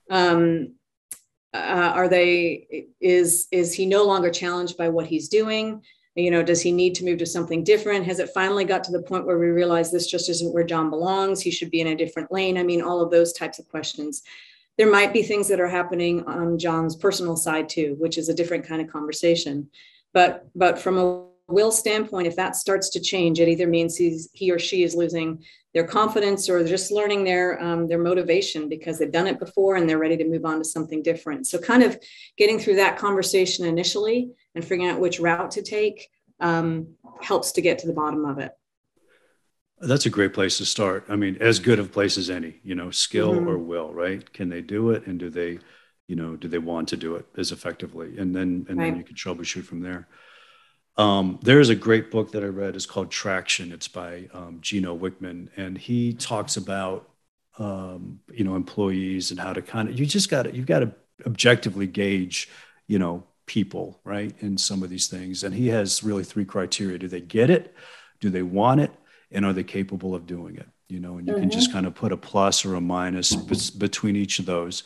Um, 0.09 0.75
uh, 1.53 1.91
are 1.95 2.09
they 2.09 2.87
is 2.99 3.47
is 3.51 3.73
he 3.73 3.85
no 3.85 4.03
longer 4.03 4.29
challenged 4.29 4.77
by 4.77 4.89
what 4.89 5.07
he's 5.07 5.29
doing? 5.29 5.81
You 6.15 6.31
know, 6.31 6.43
does 6.43 6.61
he 6.61 6.71
need 6.71 6.95
to 6.95 7.05
move 7.05 7.17
to 7.19 7.25
something 7.25 7.63
different? 7.63 8.05
Has 8.05 8.19
it 8.19 8.29
finally 8.33 8.65
got 8.65 8.83
to 8.85 8.91
the 8.91 9.01
point 9.01 9.25
where 9.25 9.39
we 9.39 9.47
realize 9.47 9.91
this 9.91 10.07
just 10.07 10.29
isn't 10.29 10.53
where 10.53 10.63
John 10.63 10.89
belongs? 10.89 11.41
He 11.41 11.51
should 11.51 11.71
be 11.71 11.81
in 11.81 11.87
a 11.87 11.95
different 11.95 12.31
lane. 12.31 12.57
I 12.57 12.63
mean, 12.63 12.81
all 12.81 13.01
of 13.01 13.11
those 13.11 13.33
types 13.33 13.59
of 13.59 13.67
questions 13.67 14.21
there 14.77 14.91
might 14.91 15.13
be 15.13 15.23
things 15.23 15.47
that 15.47 15.59
are 15.59 15.67
happening 15.67 16.23
on 16.25 16.57
John's 16.57 16.95
personal 16.95 17.35
side 17.35 17.69
too, 17.69 17.95
which 17.97 18.17
is 18.17 18.29
a 18.29 18.33
different 18.33 18.67
kind 18.67 18.81
of 18.81 18.91
conversation. 18.91 19.69
But 20.13 20.47
but 20.55 20.79
from 20.79 20.97
a 20.97 21.25
will 21.47 21.71
standpoint, 21.71 22.27
if 22.27 22.35
that 22.35 22.55
starts 22.55 22.89
to 22.89 22.99
change, 22.99 23.39
it 23.39 23.47
either 23.47 23.67
means 23.67 23.95
he's 23.95 24.29
he 24.33 24.51
or 24.51 24.59
she 24.59 24.83
is 24.83 24.95
losing 24.95 25.43
their 25.73 25.85
confidence 25.85 26.49
or 26.49 26.65
just 26.65 26.91
learning 26.91 27.23
their 27.23 27.61
um, 27.61 27.87
their 27.87 28.01
motivation 28.01 28.67
because 28.67 28.97
they've 28.97 29.11
done 29.11 29.27
it 29.27 29.39
before 29.39 29.75
and 29.75 29.89
they're 29.89 29.97
ready 29.99 30.17
to 30.17 30.27
move 30.27 30.45
on 30.45 30.57
to 30.57 30.65
something 30.65 31.03
different. 31.03 31.47
So 31.47 31.59
kind 31.59 31.83
of 31.83 31.99
getting 32.37 32.59
through 32.59 32.75
that 32.77 32.97
conversation 32.97 33.65
initially 33.65 34.31
and 34.55 34.63
figuring 34.63 34.89
out 34.89 34.99
which 34.99 35.19
route 35.19 35.51
to 35.51 35.61
take 35.61 36.09
um, 36.39 36.87
helps 37.21 37.51
to 37.53 37.61
get 37.61 37.79
to 37.79 37.87
the 37.87 37.93
bottom 37.93 38.25
of 38.25 38.39
it. 38.39 38.51
That's 39.81 40.05
a 40.05 40.09
great 40.09 40.33
place 40.33 40.57
to 40.59 40.65
start. 40.65 41.05
I 41.09 41.15
mean, 41.15 41.37
as 41.41 41.59
good 41.59 41.79
of 41.79 41.91
place 41.91 42.17
as 42.17 42.29
any, 42.29 42.59
you 42.63 42.75
know, 42.75 42.91
skill 42.91 43.33
mm-hmm. 43.33 43.47
or 43.47 43.57
will, 43.57 43.93
right? 43.93 44.31
Can 44.33 44.49
they 44.49 44.61
do 44.61 44.91
it? 44.91 45.05
And 45.05 45.19
do 45.19 45.29
they, 45.29 45.59
you 46.07 46.15
know, 46.15 46.35
do 46.35 46.47
they 46.47 46.59
want 46.59 46.87
to 46.89 46.97
do 46.97 47.15
it 47.15 47.25
as 47.37 47.51
effectively? 47.51 48.17
And 48.17 48.35
then, 48.35 48.65
and 48.69 48.77
right. 48.77 48.85
then 48.85 48.97
you 48.97 49.03
can 49.03 49.15
troubleshoot 49.15 49.65
from 49.65 49.81
there. 49.81 50.07
Um, 50.97 51.39
there 51.41 51.59
is 51.59 51.69
a 51.69 51.75
great 51.75 52.09
book 52.09 52.31
that 52.31 52.43
I 52.43 52.47
read. 52.47 52.75
It's 52.75 52.85
called 52.85 53.11
Traction. 53.11 53.73
It's 53.73 53.87
by 53.87 54.29
um, 54.33 54.59
Gino 54.61 54.97
Wickman, 54.97 55.49
and 55.57 55.77
he 55.77 56.13
talks 56.13 56.55
about 56.55 57.09
um, 57.57 58.19
you 58.31 58.43
know 58.43 58.55
employees 58.55 59.31
and 59.31 59.39
how 59.39 59.53
to 59.53 59.61
kind 59.61 59.89
of 59.89 59.99
you 59.99 60.05
just 60.05 60.29
got 60.29 60.43
to 60.43 60.55
you've 60.55 60.65
got 60.65 60.79
to 60.79 60.93
objectively 61.25 61.87
gauge 61.87 62.49
you 62.87 62.99
know 62.99 63.23
people 63.45 63.99
right 64.03 64.33
in 64.39 64.57
some 64.57 64.83
of 64.83 64.89
these 64.89 65.07
things. 65.07 65.43
And 65.43 65.53
he 65.53 65.67
has 65.67 66.01
really 66.01 66.23
three 66.23 66.45
criteria: 66.45 66.97
do 66.97 67.09
they 67.09 67.21
get 67.21 67.49
it? 67.49 67.75
Do 68.21 68.29
they 68.29 68.43
want 68.43 68.79
it? 68.79 68.91
And 69.35 69.45
are 69.45 69.53
they 69.53 69.63
capable 69.63 70.15
of 70.15 70.25
doing 70.25 70.55
it 70.55 70.67
you 70.87 70.99
know 70.99 71.17
and 71.17 71.27
you 71.27 71.33
mm-hmm. 71.33 71.41
can 71.41 71.49
just 71.51 71.67
mm-hmm. 71.67 71.77
kind 71.77 71.85
of 71.85 71.93
put 71.93 72.11
a 72.11 72.17
plus 72.17 72.65
or 72.65 72.75
a 72.75 72.81
minus 72.81 73.35
b- 73.35 73.77
between 73.77 74.15
each 74.15 74.39
of 74.39 74.45
those 74.45 74.83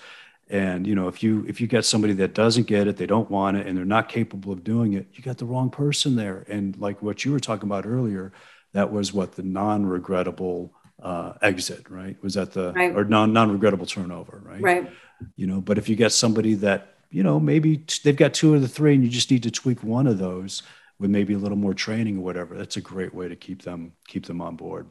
and 0.50 0.88
you 0.88 0.96
know 0.96 1.08
if 1.08 1.22
you 1.22 1.46
if 1.48 1.62
you 1.62 1.68
get 1.68 1.86
somebody 1.86 2.14
that 2.14 2.34
doesn't 2.34 2.68
get 2.68 2.88
it 2.88 2.98
they 2.98 3.06
don't 3.06 3.30
want 3.30 3.56
it 3.56 3.68
and 3.68 3.78
they're 3.78 3.86
not 3.86 4.10
capable 4.10 4.52
of 4.52 4.64
doing 4.64 4.94
it 4.94 5.08
you 5.14 5.24
got 5.24 5.38
the 5.38 5.46
wrong 5.46 5.70
person 5.70 6.16
there 6.16 6.44
and 6.48 6.78
like 6.78 7.02
what 7.02 7.24
you 7.24 7.32
were 7.32 7.40
talking 7.40 7.70
about 7.70 7.86
earlier 7.86 8.32
that 8.74 8.92
was 8.92 9.14
what 9.14 9.34
the 9.34 9.44
non-regrettable 9.44 10.74
uh, 11.02 11.34
exit 11.42 11.90
right 11.90 12.22
was 12.22 12.34
that 12.34 12.52
the 12.52 12.74
right. 12.74 12.94
or 12.96 13.06
non 13.06 13.32
non-regrettable 13.32 13.86
turnover 13.86 14.42
right 14.44 14.62
right 14.62 14.92
you 15.36 15.48
know 15.48 15.62
but 15.62 15.78
if 15.78 15.88
you 15.88 15.96
get 15.96 16.12
somebody 16.12 16.56
that 16.56 16.96
you 17.10 17.24
know 17.24 17.40
maybe 17.40 17.78
t- 17.78 18.02
they've 18.04 18.18
got 18.18 18.34
two 18.34 18.54
of 18.54 18.62
the 18.62 18.68
three 18.68 18.96
and 18.96 19.04
you 19.04 19.10
just 19.10 19.32
need 19.32 19.44
to 19.44 19.52
tweak 19.52 19.82
one 19.84 20.08
of 20.08 20.18
those 20.18 20.64
with 21.00 21.10
maybe 21.10 21.34
a 21.34 21.38
little 21.38 21.58
more 21.58 21.74
training 21.74 22.18
or 22.18 22.22
whatever, 22.22 22.58
that's 22.58 22.78
a 22.78 22.82
great 22.82 23.14
way 23.14 23.30
to 23.30 23.36
keep 23.36 23.64
them 23.64 23.94
keep 24.08 24.26
them 24.26 24.42
on 24.42 24.56
board. 24.56 24.90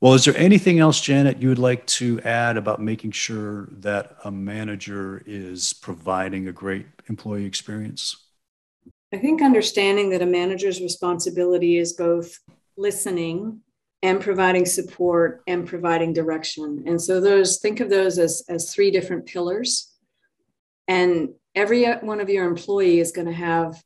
Well, 0.00 0.14
is 0.14 0.24
there 0.24 0.36
anything 0.36 0.78
else, 0.78 0.98
Janet, 0.98 1.42
you 1.42 1.50
would 1.50 1.58
like 1.58 1.84
to 1.86 2.20
add 2.22 2.56
about 2.56 2.80
making 2.80 3.10
sure 3.10 3.68
that 3.70 4.16
a 4.24 4.30
manager 4.30 5.22
is 5.26 5.74
providing 5.74 6.48
a 6.48 6.52
great 6.52 6.86
employee 7.08 7.44
experience? 7.44 8.16
I 9.12 9.18
think 9.18 9.42
understanding 9.42 10.08
that 10.10 10.22
a 10.22 10.26
manager's 10.26 10.80
responsibility 10.80 11.76
is 11.76 11.92
both 11.92 12.38
listening 12.78 13.60
and 14.02 14.20
providing 14.20 14.64
support 14.64 15.42
and 15.46 15.66
providing 15.66 16.14
direction. 16.14 16.84
And 16.86 17.00
so 17.00 17.20
those 17.20 17.58
think 17.58 17.80
of 17.80 17.90
those 17.90 18.18
as, 18.18 18.42
as 18.48 18.72
three 18.72 18.90
different 18.90 19.26
pillars. 19.26 19.92
And 20.88 21.30
every 21.54 21.84
one 21.84 22.20
of 22.20 22.30
your 22.30 22.46
employee 22.46 23.00
is 23.00 23.12
going 23.12 23.26
to 23.26 23.34
have 23.34 23.82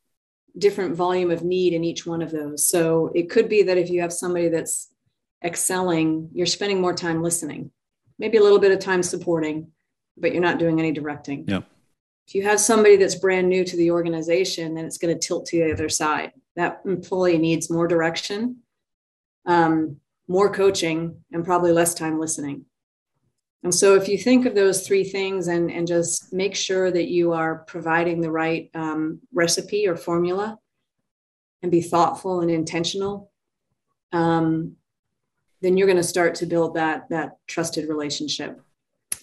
different 0.58 0.94
volume 0.94 1.30
of 1.30 1.42
need 1.42 1.72
in 1.72 1.84
each 1.84 2.06
one 2.06 2.22
of 2.22 2.30
those. 2.30 2.66
So 2.66 3.10
it 3.14 3.30
could 3.30 3.48
be 3.48 3.62
that 3.64 3.78
if 3.78 3.90
you 3.90 4.00
have 4.00 4.12
somebody 4.12 4.48
that's 4.48 4.92
excelling, 5.44 6.30
you're 6.32 6.46
spending 6.46 6.80
more 6.80 6.94
time 6.94 7.22
listening, 7.22 7.70
maybe 8.18 8.38
a 8.38 8.42
little 8.42 8.58
bit 8.58 8.72
of 8.72 8.78
time 8.78 9.02
supporting, 9.02 9.72
but 10.16 10.32
you're 10.32 10.42
not 10.42 10.58
doing 10.58 10.78
any 10.78 10.92
directing. 10.92 11.44
Yeah. 11.48 11.62
If 12.26 12.34
you 12.34 12.44
have 12.44 12.60
somebody 12.60 12.96
that's 12.96 13.16
brand 13.16 13.48
new 13.48 13.64
to 13.64 13.76
the 13.76 13.90
organization, 13.90 14.74
then 14.74 14.86
it's 14.86 14.96
going 14.96 15.12
to 15.12 15.26
tilt 15.26 15.46
to 15.46 15.62
the 15.62 15.72
other 15.72 15.88
side. 15.88 16.32
That 16.56 16.80
employee 16.86 17.38
needs 17.38 17.68
more 17.68 17.86
direction, 17.86 18.58
um, 19.44 19.98
more 20.28 20.50
coaching, 20.50 21.22
and 21.32 21.44
probably 21.44 21.72
less 21.72 21.92
time 21.92 22.18
listening. 22.18 22.64
And 23.64 23.74
so, 23.74 23.94
if 23.94 24.08
you 24.08 24.18
think 24.18 24.44
of 24.44 24.54
those 24.54 24.86
three 24.86 25.04
things 25.04 25.48
and, 25.48 25.70
and 25.70 25.86
just 25.86 26.34
make 26.34 26.54
sure 26.54 26.90
that 26.90 27.08
you 27.08 27.32
are 27.32 27.64
providing 27.66 28.20
the 28.20 28.30
right 28.30 28.70
um, 28.74 29.20
recipe 29.32 29.88
or 29.88 29.96
formula 29.96 30.58
and 31.62 31.72
be 31.72 31.80
thoughtful 31.80 32.42
and 32.42 32.50
intentional, 32.50 33.32
um, 34.12 34.76
then 35.62 35.78
you're 35.78 35.86
going 35.86 35.96
to 35.96 36.02
start 36.02 36.34
to 36.36 36.46
build 36.46 36.74
that, 36.74 37.08
that 37.08 37.38
trusted 37.46 37.88
relationship, 37.88 38.60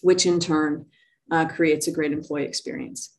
which 0.01 0.25
in 0.25 0.39
turn 0.39 0.87
uh, 1.29 1.45
creates 1.45 1.87
a 1.87 1.91
great 1.91 2.11
employee 2.11 2.45
experience. 2.45 3.15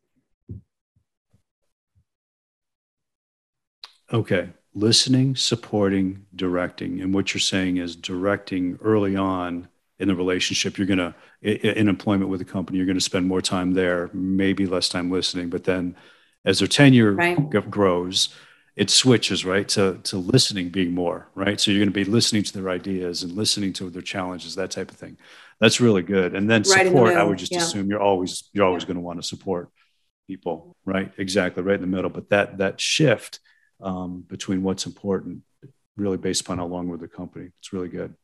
Okay. 4.12 4.50
listening, 4.74 5.36
supporting, 5.36 6.26
directing. 6.34 7.00
And 7.00 7.14
what 7.14 7.32
you're 7.32 7.40
saying 7.40 7.76
is 7.76 7.94
directing 7.94 8.78
early 8.82 9.16
on 9.16 9.68
in 10.02 10.08
the 10.08 10.14
relationship. 10.14 10.76
You're 10.76 10.86
going 10.86 10.98
to, 10.98 11.14
in 11.78 11.88
employment 11.88 12.30
with 12.30 12.40
a 12.40 12.44
company, 12.44 12.76
you're 12.78 12.90
going 12.92 12.98
to 12.98 13.10
spend 13.12 13.26
more 13.26 13.40
time 13.40 13.72
there, 13.74 14.10
maybe 14.12 14.66
less 14.66 14.88
time 14.88 15.10
listening. 15.10 15.48
But 15.48 15.64
then 15.64 15.96
as 16.44 16.58
their 16.58 16.68
tenure 16.68 17.12
right. 17.12 17.38
g- 17.50 17.60
grows, 17.70 18.34
it 18.76 18.90
switches, 18.90 19.44
right, 19.44 19.68
to, 19.70 20.00
to 20.04 20.18
listening 20.18 20.68
being 20.68 20.92
more, 20.92 21.28
right? 21.34 21.58
So 21.60 21.70
you're 21.70 21.80
going 21.80 21.94
to 21.94 22.04
be 22.04 22.10
listening 22.18 22.42
to 22.42 22.52
their 22.52 22.68
ideas 22.68 23.22
and 23.22 23.32
listening 23.32 23.72
to 23.74 23.90
their 23.90 24.02
challenges, 24.02 24.54
that 24.56 24.70
type 24.70 24.90
of 24.90 24.96
thing. 24.96 25.16
That's 25.60 25.80
really 25.80 26.02
good. 26.02 26.34
And 26.34 26.50
then 26.50 26.62
right 26.62 26.86
support, 26.86 27.14
the 27.14 27.20
I 27.20 27.22
would 27.22 27.38
just 27.38 27.52
yeah. 27.52 27.62
assume 27.62 27.88
you're 27.88 28.02
always, 28.02 28.50
you're 28.52 28.66
always 28.66 28.82
yeah. 28.82 28.88
going 28.88 28.96
to 28.96 29.02
want 29.08 29.22
to 29.22 29.26
support 29.26 29.70
people, 30.26 30.76
right? 30.84 31.12
Exactly, 31.16 31.62
right 31.62 31.80
in 31.80 31.86
the 31.88 31.96
middle. 31.96 32.10
But 32.10 32.28
that, 32.30 32.58
that 32.58 32.80
shift– 32.80 33.40
um, 33.82 34.24
between 34.28 34.62
what's 34.62 34.86
important, 34.86 35.42
really 35.96 36.16
based 36.16 36.42
upon 36.42 36.58
how 36.58 36.66
long 36.66 36.86
we're 36.86 36.96
the 36.96 37.08
company. 37.08 37.50
It's 37.58 37.72
really 37.72 37.88
good. 37.88 38.14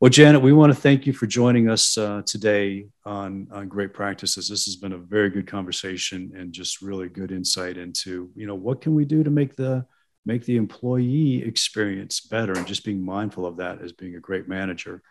Well, 0.00 0.10
Janet, 0.10 0.42
we 0.42 0.52
want 0.52 0.72
to 0.72 0.80
thank 0.80 1.06
you 1.06 1.12
for 1.12 1.26
joining 1.26 1.68
us 1.68 1.98
uh, 1.98 2.22
today 2.24 2.86
on, 3.04 3.48
on 3.50 3.66
Great 3.66 3.92
Practices. 3.92 4.48
This 4.48 4.64
has 4.66 4.76
been 4.76 4.92
a 4.92 4.98
very 4.98 5.28
good 5.28 5.48
conversation 5.48 6.32
and 6.36 6.52
just 6.52 6.80
really 6.80 7.08
good 7.08 7.32
insight 7.32 7.76
into, 7.76 8.30
you 8.36 8.46
know, 8.46 8.54
what 8.54 8.80
can 8.80 8.94
we 8.94 9.04
do 9.04 9.24
to 9.24 9.30
make 9.30 9.56
the 9.56 9.84
make 10.24 10.44
the 10.44 10.56
employee 10.56 11.42
experience 11.42 12.20
better 12.20 12.52
and 12.52 12.64
just 12.64 12.84
being 12.84 13.04
mindful 13.04 13.44
of 13.44 13.56
that 13.56 13.82
as 13.82 13.90
being 13.90 14.14
a 14.14 14.20
great 14.20 14.46
manager. 14.46 15.02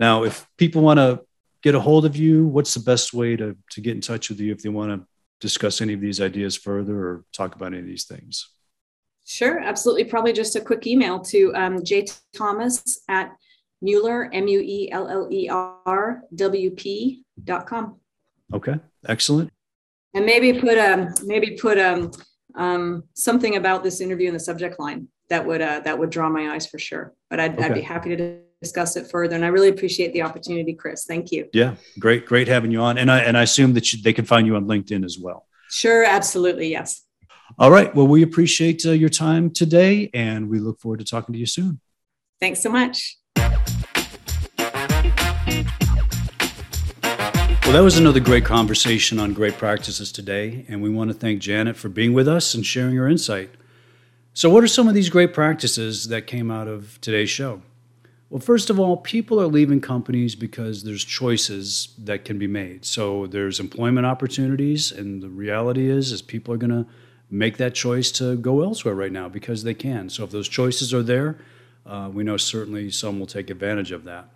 Now, 0.00 0.24
if 0.24 0.48
people 0.56 0.82
want 0.82 0.98
to 0.98 1.20
get 1.62 1.76
a 1.76 1.80
hold 1.80 2.04
of 2.04 2.16
you, 2.16 2.44
what's 2.44 2.74
the 2.74 2.80
best 2.80 3.14
way 3.14 3.36
to, 3.36 3.56
to 3.70 3.80
get 3.80 3.94
in 3.94 4.00
touch 4.00 4.30
with 4.30 4.40
you 4.40 4.50
if 4.50 4.62
they 4.62 4.68
want 4.68 4.90
to 4.90 5.06
discuss 5.38 5.80
any 5.80 5.92
of 5.92 6.00
these 6.00 6.20
ideas 6.20 6.56
further 6.56 6.98
or 6.98 7.24
talk 7.32 7.54
about 7.54 7.68
any 7.68 7.80
of 7.80 7.86
these 7.86 8.04
things? 8.04 8.48
Sure, 9.26 9.60
absolutely. 9.60 10.04
Probably 10.04 10.32
just 10.32 10.56
a 10.56 10.60
quick 10.60 10.88
email 10.88 11.20
to 11.20 11.54
um, 11.54 11.84
Thomas 12.34 13.00
at 13.08 13.30
Mueller, 13.80 14.30
M 14.32 14.48
U 14.48 14.60
E 14.60 14.90
L 14.90 15.08
L 15.08 15.28
E 15.30 15.48
R 15.48 16.22
W 16.34 16.70
P 16.70 17.24
dot 17.44 17.66
com. 17.66 17.96
Okay, 18.52 18.76
excellent. 19.06 19.50
And 20.14 20.24
maybe 20.26 20.58
put 20.58 20.78
um 20.78 21.08
maybe 21.24 21.56
put 21.60 21.78
um, 21.78 22.10
um 22.54 23.04
something 23.14 23.56
about 23.56 23.82
this 23.82 24.00
interview 24.00 24.28
in 24.28 24.34
the 24.34 24.40
subject 24.40 24.78
line 24.80 25.08
that 25.28 25.46
would 25.46 25.60
uh, 25.60 25.80
that 25.80 25.98
would 25.98 26.10
draw 26.10 26.28
my 26.28 26.54
eyes 26.54 26.66
for 26.66 26.78
sure. 26.78 27.14
But 27.30 27.40
I'd, 27.40 27.54
okay. 27.54 27.64
I'd 27.64 27.74
be 27.74 27.82
happy 27.82 28.16
to 28.16 28.40
discuss 28.60 28.96
it 28.96 29.10
further. 29.10 29.36
And 29.36 29.44
I 29.44 29.48
really 29.48 29.68
appreciate 29.68 30.12
the 30.12 30.22
opportunity, 30.22 30.74
Chris. 30.74 31.04
Thank 31.04 31.30
you. 31.30 31.48
Yeah, 31.52 31.76
great, 31.98 32.26
great 32.26 32.48
having 32.48 32.70
you 32.70 32.80
on. 32.80 32.98
And 32.98 33.10
I 33.10 33.20
and 33.20 33.36
I 33.36 33.42
assume 33.42 33.74
that 33.74 33.92
you, 33.92 34.02
they 34.02 34.12
can 34.12 34.24
find 34.24 34.46
you 34.46 34.56
on 34.56 34.64
LinkedIn 34.64 35.04
as 35.04 35.18
well. 35.18 35.46
Sure, 35.70 36.04
absolutely, 36.04 36.68
yes. 36.68 37.02
All 37.58 37.70
right. 37.70 37.94
Well, 37.94 38.06
we 38.06 38.22
appreciate 38.22 38.84
uh, 38.86 38.90
your 38.90 39.08
time 39.08 39.50
today, 39.50 40.10
and 40.14 40.48
we 40.48 40.58
look 40.58 40.80
forward 40.80 41.00
to 41.00 41.04
talking 41.04 41.32
to 41.32 41.38
you 41.38 41.46
soon. 41.46 41.80
Thanks 42.40 42.62
so 42.62 42.70
much. 42.70 43.17
Well, 47.68 47.76
that 47.76 47.84
was 47.84 47.98
another 47.98 48.18
great 48.18 48.46
conversation 48.46 49.18
on 49.18 49.34
great 49.34 49.58
practices 49.58 50.10
today, 50.10 50.64
and 50.68 50.80
we 50.80 50.88
want 50.88 51.10
to 51.10 51.14
thank 51.14 51.42
Janet 51.42 51.76
for 51.76 51.90
being 51.90 52.14
with 52.14 52.26
us 52.26 52.54
and 52.54 52.64
sharing 52.64 52.96
her 52.96 53.06
insight. 53.06 53.50
So, 54.32 54.48
what 54.48 54.64
are 54.64 54.68
some 54.68 54.88
of 54.88 54.94
these 54.94 55.10
great 55.10 55.34
practices 55.34 56.08
that 56.08 56.26
came 56.26 56.50
out 56.50 56.66
of 56.66 56.98
today's 57.02 57.28
show? 57.28 57.60
Well, 58.30 58.40
first 58.40 58.70
of 58.70 58.80
all, 58.80 58.96
people 58.96 59.38
are 59.38 59.46
leaving 59.46 59.82
companies 59.82 60.34
because 60.34 60.82
there's 60.82 61.04
choices 61.04 61.92
that 61.98 62.24
can 62.24 62.38
be 62.38 62.46
made. 62.46 62.86
So 62.86 63.26
there's 63.26 63.60
employment 63.60 64.06
opportunities, 64.06 64.90
and 64.90 65.22
the 65.22 65.28
reality 65.28 65.90
is, 65.90 66.10
is 66.10 66.22
people 66.22 66.54
are 66.54 66.58
going 66.58 66.70
to 66.70 66.86
make 67.30 67.58
that 67.58 67.74
choice 67.74 68.10
to 68.12 68.38
go 68.38 68.62
elsewhere 68.62 68.94
right 68.94 69.12
now 69.12 69.28
because 69.28 69.62
they 69.62 69.74
can. 69.74 70.08
So 70.08 70.24
if 70.24 70.30
those 70.30 70.48
choices 70.48 70.94
are 70.94 71.02
there, 71.02 71.36
uh, 71.84 72.08
we 72.10 72.24
know 72.24 72.38
certainly 72.38 72.90
some 72.90 73.18
will 73.20 73.26
take 73.26 73.50
advantage 73.50 73.92
of 73.92 74.04
that. 74.04 74.30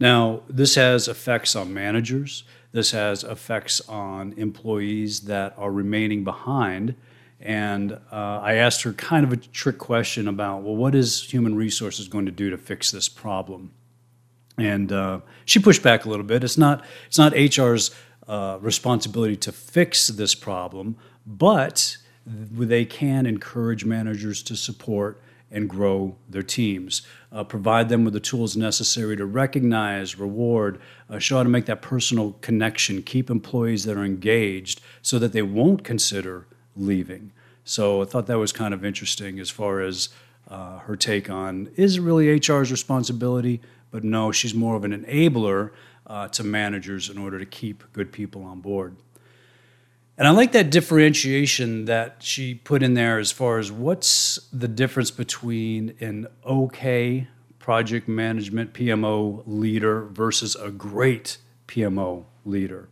Now, 0.00 0.40
this 0.48 0.76
has 0.76 1.08
effects 1.08 1.54
on 1.54 1.74
managers. 1.74 2.44
This 2.72 2.92
has 2.92 3.24
effects 3.24 3.80
on 3.88 4.32
employees 4.34 5.22
that 5.22 5.54
are 5.58 5.72
remaining 5.72 6.24
behind 6.24 6.94
and 7.40 7.92
uh, 7.92 8.40
I 8.42 8.54
asked 8.54 8.82
her 8.82 8.92
kind 8.92 9.24
of 9.24 9.32
a 9.32 9.36
trick 9.36 9.78
question 9.78 10.28
about, 10.28 10.62
well, 10.62 10.76
what 10.76 10.94
is 10.94 11.22
human 11.22 11.56
resources 11.56 12.06
going 12.06 12.26
to 12.26 12.32
do 12.32 12.50
to 12.50 12.58
fix 12.58 12.90
this 12.90 13.08
problem? 13.08 13.72
And 14.58 14.92
uh, 14.92 15.20
she 15.46 15.58
pushed 15.58 15.82
back 15.82 16.04
a 16.04 16.10
little 16.10 16.24
bit. 16.24 16.44
It's 16.44 16.58
not, 16.58 16.84
it's 17.06 17.16
not 17.16 17.32
HR's 17.32 17.92
uh, 18.28 18.58
responsibility 18.60 19.36
to 19.36 19.52
fix 19.52 20.08
this 20.08 20.34
problem, 20.34 20.96
but 21.26 21.96
they 22.26 22.84
can 22.84 23.24
encourage 23.24 23.86
managers 23.86 24.42
to 24.42 24.54
support 24.54 25.22
and 25.50 25.68
grow 25.68 26.16
their 26.28 26.42
teams, 26.42 27.02
uh, 27.32 27.42
provide 27.44 27.88
them 27.88 28.04
with 28.04 28.12
the 28.12 28.20
tools 28.20 28.56
necessary 28.56 29.16
to 29.16 29.26
recognize, 29.26 30.18
reward, 30.18 30.80
uh, 31.08 31.18
show 31.18 31.38
how 31.38 31.42
to 31.42 31.48
make 31.48 31.66
that 31.66 31.82
personal 31.82 32.36
connection, 32.40 33.02
keep 33.02 33.30
employees 33.30 33.84
that 33.84 33.96
are 33.96 34.04
engaged 34.04 34.80
so 35.02 35.18
that 35.18 35.32
they 35.32 35.42
won't 35.42 35.82
consider 35.82 36.46
leaving. 36.76 37.32
So 37.64 38.02
I 38.02 38.04
thought 38.04 38.26
that 38.26 38.38
was 38.38 38.52
kind 38.52 38.72
of 38.72 38.84
interesting 38.84 39.38
as 39.38 39.50
far 39.50 39.80
as 39.80 40.08
uh, 40.48 40.78
her 40.80 40.96
take 40.96 41.30
on 41.30 41.70
is 41.76 41.96
it 41.96 42.00
really 42.00 42.38
HR's 42.38 42.70
responsibility? 42.70 43.60
But 43.90 44.04
no, 44.04 44.32
she's 44.32 44.54
more 44.54 44.76
of 44.76 44.84
an 44.84 45.04
enabler 45.04 45.70
uh, 46.06 46.28
to 46.28 46.44
managers 46.44 47.08
in 47.08 47.18
order 47.18 47.38
to 47.38 47.46
keep 47.46 47.84
good 47.92 48.12
people 48.12 48.44
on 48.44 48.60
board. 48.60 48.96
And 50.20 50.28
I 50.28 50.32
like 50.32 50.52
that 50.52 50.70
differentiation 50.70 51.86
that 51.86 52.16
she 52.18 52.54
put 52.54 52.82
in 52.82 52.92
there 52.92 53.18
as 53.18 53.32
far 53.32 53.58
as 53.58 53.72
what's 53.72 54.38
the 54.52 54.68
difference 54.68 55.10
between 55.10 55.94
an 55.98 56.26
okay 56.44 57.26
project 57.58 58.06
management 58.06 58.74
PMO 58.74 59.42
leader 59.46 60.02
versus 60.02 60.54
a 60.56 60.70
great 60.70 61.38
PMO 61.68 62.24
leader. 62.44 62.90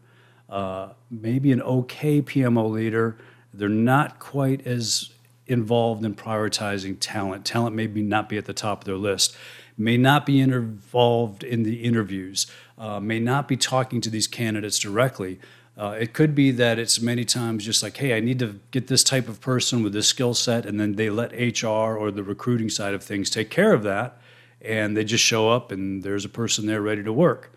Uh, 0.48 0.94
maybe 1.10 1.52
an 1.52 1.60
okay 1.60 2.22
PMO 2.22 2.70
leader 2.70 3.18
they're 3.52 3.68
not 3.68 4.18
quite 4.18 4.66
as 4.66 5.10
involved 5.46 6.06
in 6.06 6.14
prioritizing 6.14 6.96
talent. 6.98 7.44
Talent 7.44 7.76
may 7.76 7.86
be 7.88 8.00
not 8.00 8.30
be 8.30 8.38
at 8.38 8.46
the 8.46 8.54
top 8.54 8.80
of 8.80 8.84
their 8.86 8.96
list, 8.96 9.36
may 9.76 9.98
not 9.98 10.24
be 10.24 10.40
involved 10.40 11.44
in 11.44 11.62
the 11.62 11.82
interviews, 11.82 12.46
uh, 12.78 13.00
may 13.00 13.20
not 13.20 13.48
be 13.48 13.56
talking 13.58 14.00
to 14.00 14.08
these 14.08 14.26
candidates 14.26 14.78
directly. 14.78 15.38
Uh, 15.78 15.90
it 15.90 16.12
could 16.12 16.34
be 16.34 16.50
that 16.50 16.76
it's 16.76 17.00
many 17.00 17.24
times 17.24 17.64
just 17.64 17.84
like, 17.84 17.96
hey, 17.98 18.16
I 18.16 18.18
need 18.20 18.40
to 18.40 18.58
get 18.72 18.88
this 18.88 19.04
type 19.04 19.28
of 19.28 19.40
person 19.40 19.84
with 19.84 19.92
this 19.92 20.08
skill 20.08 20.34
set, 20.34 20.66
and 20.66 20.80
then 20.80 20.96
they 20.96 21.08
let 21.08 21.30
HR 21.32 21.96
or 21.96 22.10
the 22.10 22.24
recruiting 22.24 22.68
side 22.68 22.94
of 22.94 23.04
things 23.04 23.30
take 23.30 23.48
care 23.48 23.72
of 23.72 23.84
that, 23.84 24.20
and 24.60 24.96
they 24.96 25.04
just 25.04 25.22
show 25.22 25.48
up 25.48 25.70
and 25.70 26.02
there's 26.02 26.24
a 26.24 26.28
person 26.28 26.66
there 26.66 26.82
ready 26.82 27.04
to 27.04 27.12
work. 27.12 27.52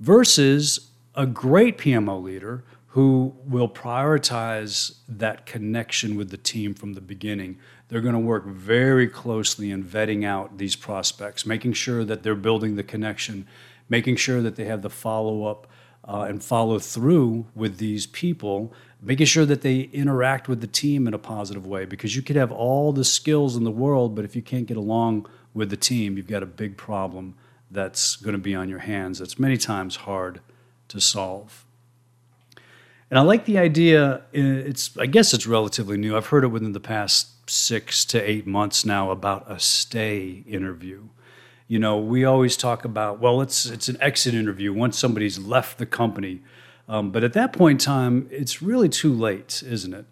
Versus 0.00 0.88
a 1.14 1.26
great 1.26 1.76
PMO 1.76 2.22
leader 2.22 2.64
who 2.92 3.34
will 3.44 3.68
prioritize 3.68 4.96
that 5.06 5.44
connection 5.44 6.16
with 6.16 6.30
the 6.30 6.38
team 6.38 6.72
from 6.72 6.94
the 6.94 7.02
beginning. 7.02 7.58
They're 7.88 8.00
going 8.00 8.14
to 8.14 8.18
work 8.18 8.46
very 8.46 9.08
closely 9.08 9.70
in 9.70 9.84
vetting 9.84 10.24
out 10.24 10.56
these 10.56 10.74
prospects, 10.74 11.44
making 11.44 11.74
sure 11.74 12.02
that 12.04 12.22
they're 12.22 12.34
building 12.34 12.76
the 12.76 12.82
connection, 12.82 13.46
making 13.90 14.16
sure 14.16 14.40
that 14.40 14.56
they 14.56 14.64
have 14.64 14.80
the 14.80 14.90
follow 14.90 15.44
up 15.44 15.66
uh, 16.08 16.22
and 16.22 16.42
follow 16.42 16.78
through 16.78 17.46
with 17.54 17.76
these 17.76 18.06
people, 18.06 18.72
making 19.02 19.26
sure 19.26 19.44
that 19.44 19.60
they 19.60 19.82
interact 19.92 20.48
with 20.48 20.62
the 20.62 20.66
team 20.66 21.06
in 21.06 21.12
a 21.12 21.18
positive 21.18 21.66
way. 21.66 21.84
Because 21.84 22.16
you 22.16 22.22
could 22.22 22.36
have 22.36 22.50
all 22.50 22.92
the 22.92 23.04
skills 23.04 23.54
in 23.54 23.64
the 23.64 23.70
world, 23.70 24.14
but 24.14 24.24
if 24.24 24.34
you 24.34 24.42
can't 24.42 24.66
get 24.66 24.78
along 24.78 25.26
with 25.52 25.68
the 25.68 25.76
team, 25.76 26.16
you've 26.16 26.26
got 26.26 26.42
a 26.42 26.46
big 26.46 26.76
problem 26.76 27.34
that's 27.70 28.16
going 28.16 28.32
to 28.32 28.38
be 28.38 28.54
on 28.54 28.68
your 28.68 28.78
hands. 28.78 29.18
That's 29.18 29.38
many 29.38 29.58
times 29.58 29.96
hard 29.96 30.40
to 30.88 31.00
solve. 31.00 31.66
And 33.10 33.18
I 33.18 33.22
like 33.22 33.44
the 33.44 33.58
idea. 33.58 34.22
It's 34.32 34.96
I 34.98 35.06
guess 35.06 35.32
it's 35.32 35.46
relatively 35.46 35.96
new. 35.96 36.16
I've 36.16 36.26
heard 36.26 36.44
it 36.44 36.48
within 36.48 36.72
the 36.72 36.80
past 36.80 37.50
six 37.50 38.04
to 38.06 38.20
eight 38.20 38.46
months 38.46 38.84
now 38.84 39.10
about 39.10 39.50
a 39.50 39.58
stay 39.58 40.44
interview. 40.46 41.08
You 41.68 41.78
know, 41.78 41.98
we 41.98 42.24
always 42.24 42.56
talk 42.56 42.86
about 42.86 43.20
well, 43.20 43.42
it's 43.42 43.66
it's 43.66 43.88
an 43.88 43.98
exit 44.00 44.34
interview 44.34 44.72
once 44.72 44.98
somebody's 44.98 45.38
left 45.38 45.76
the 45.76 45.86
company, 45.86 46.42
um, 46.88 47.10
but 47.10 47.22
at 47.22 47.34
that 47.34 47.52
point 47.52 47.82
in 47.82 47.84
time, 47.84 48.26
it's 48.30 48.62
really 48.62 48.88
too 48.88 49.12
late, 49.12 49.62
isn't 49.64 49.92
it? 49.92 50.06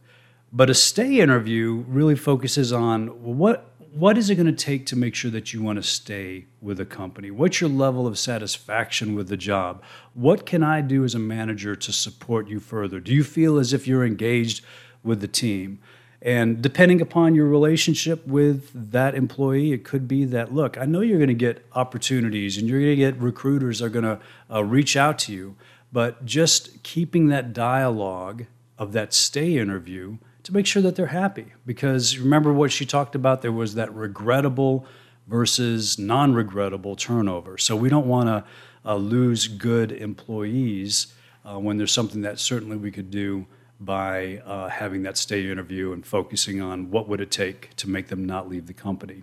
But 0.53 0.69
a 0.69 0.75
stay 0.75 1.19
interview 1.19 1.85
really 1.89 2.15
focuses 2.15 2.73
on 2.75 3.07
what 3.39 3.73
what 3.97 4.19
is 4.19 4.29
it 4.29 4.35
going 4.35 4.45
to 4.45 4.53
take 4.53 4.85
to 4.87 4.97
make 4.97 5.15
sure 5.15 5.31
that 5.31 5.55
you 5.55 5.63
want 5.63 5.77
to 5.77 5.83
stay 5.83 6.45
with 6.61 6.79
a 6.79 6.85
company? 6.85 7.31
What's 7.31 7.63
your 7.63 7.71
level 7.71 8.07
of 8.07 8.19
satisfaction 8.19 9.15
with 9.15 9.29
the 9.29 9.39
job? 9.39 9.83
What 10.13 10.45
can 10.45 10.63
I 10.63 10.83
do 10.83 11.03
as 11.05 11.15
a 11.15 11.19
manager 11.19 11.75
to 11.75 11.93
support 11.93 12.49
you 12.49 12.61
further? 12.61 13.01
Do 13.01 13.15
you 13.15 13.25
feel 13.25 13.59
as 13.59 13.73
if 13.73 13.89
you're 13.89 14.05
engaged 14.05 14.63
with 15.03 15.23
the 15.23 15.29
team? 15.29 15.79
And 16.23 16.63
depending 16.63 17.01
upon 17.01 17.35
your 17.35 17.47
relationship 17.47 18.27
with 18.27 18.71
that 18.91 19.15
employee, 19.15 19.73
it 19.73 19.85
could 19.85 20.09
be 20.09 20.25
that, 20.27 20.53
look, 20.53 20.79
I 20.79 20.85
know 20.85 21.01
you're 21.01 21.19
going 21.19 21.29
to 21.29 21.35
get 21.35 21.65
opportunities 21.75 22.57
and 22.57 22.69
you're 22.69 22.81
going 22.81 22.93
to 22.93 22.97
get 22.97 23.21
recruiters 23.21 23.83
are 23.83 23.89
going 23.89 24.05
to 24.05 24.19
uh, 24.51 24.65
reach 24.65 24.97
out 24.97 25.19
to 25.21 25.33
you, 25.33 25.57
but 25.93 26.25
just 26.25 26.83
keeping 26.83 27.29
that 27.29 27.53
dialogue 27.53 28.47
of 28.79 28.93
that 28.93 29.13
stay 29.13 29.57
interview 29.59 30.17
to 30.43 30.53
make 30.53 30.67
sure 30.67 30.83
that 30.83 30.97
they're 30.97 31.07
happy. 31.07 31.53
Because 31.65 32.19
remember 32.19 32.53
what 32.53 32.73
she 32.73 32.87
talked 32.87 33.15
about? 33.15 33.43
There 33.43 33.53
was 33.53 33.75
that 33.75 33.95
regrettable 33.95 34.87
versus 35.27 35.99
non 35.99 36.35
regrettable 36.35 36.97
turnover. 36.97 37.59
So 37.59 37.77
we 37.77 37.89
don't 37.89 38.07
want 38.07 38.29
to 38.29 38.45
uh, 38.85 38.95
lose 38.97 39.49
good 39.49 39.93
employees 39.93 41.09
uh, 41.45 41.59
when 41.59 41.77
there's 41.77 41.93
something 41.93 42.23
that 42.23 42.39
certainly 42.39 42.77
we 42.77 42.91
could 42.91 43.11
do 43.11 43.47
by 43.79 44.39
uh, 44.39 44.69
having 44.69 45.03
that 45.03 45.17
stay 45.17 45.51
interview 45.51 45.93
and 45.93 46.07
focusing 46.07 46.61
on 46.61 46.91
what 46.91 47.09
would 47.09 47.21
it 47.21 47.31
take 47.31 47.75
to 47.77 47.89
make 47.89 48.09
them 48.09 48.25
not 48.25 48.49
leave 48.49 48.67
the 48.67 48.73
company. 48.73 49.23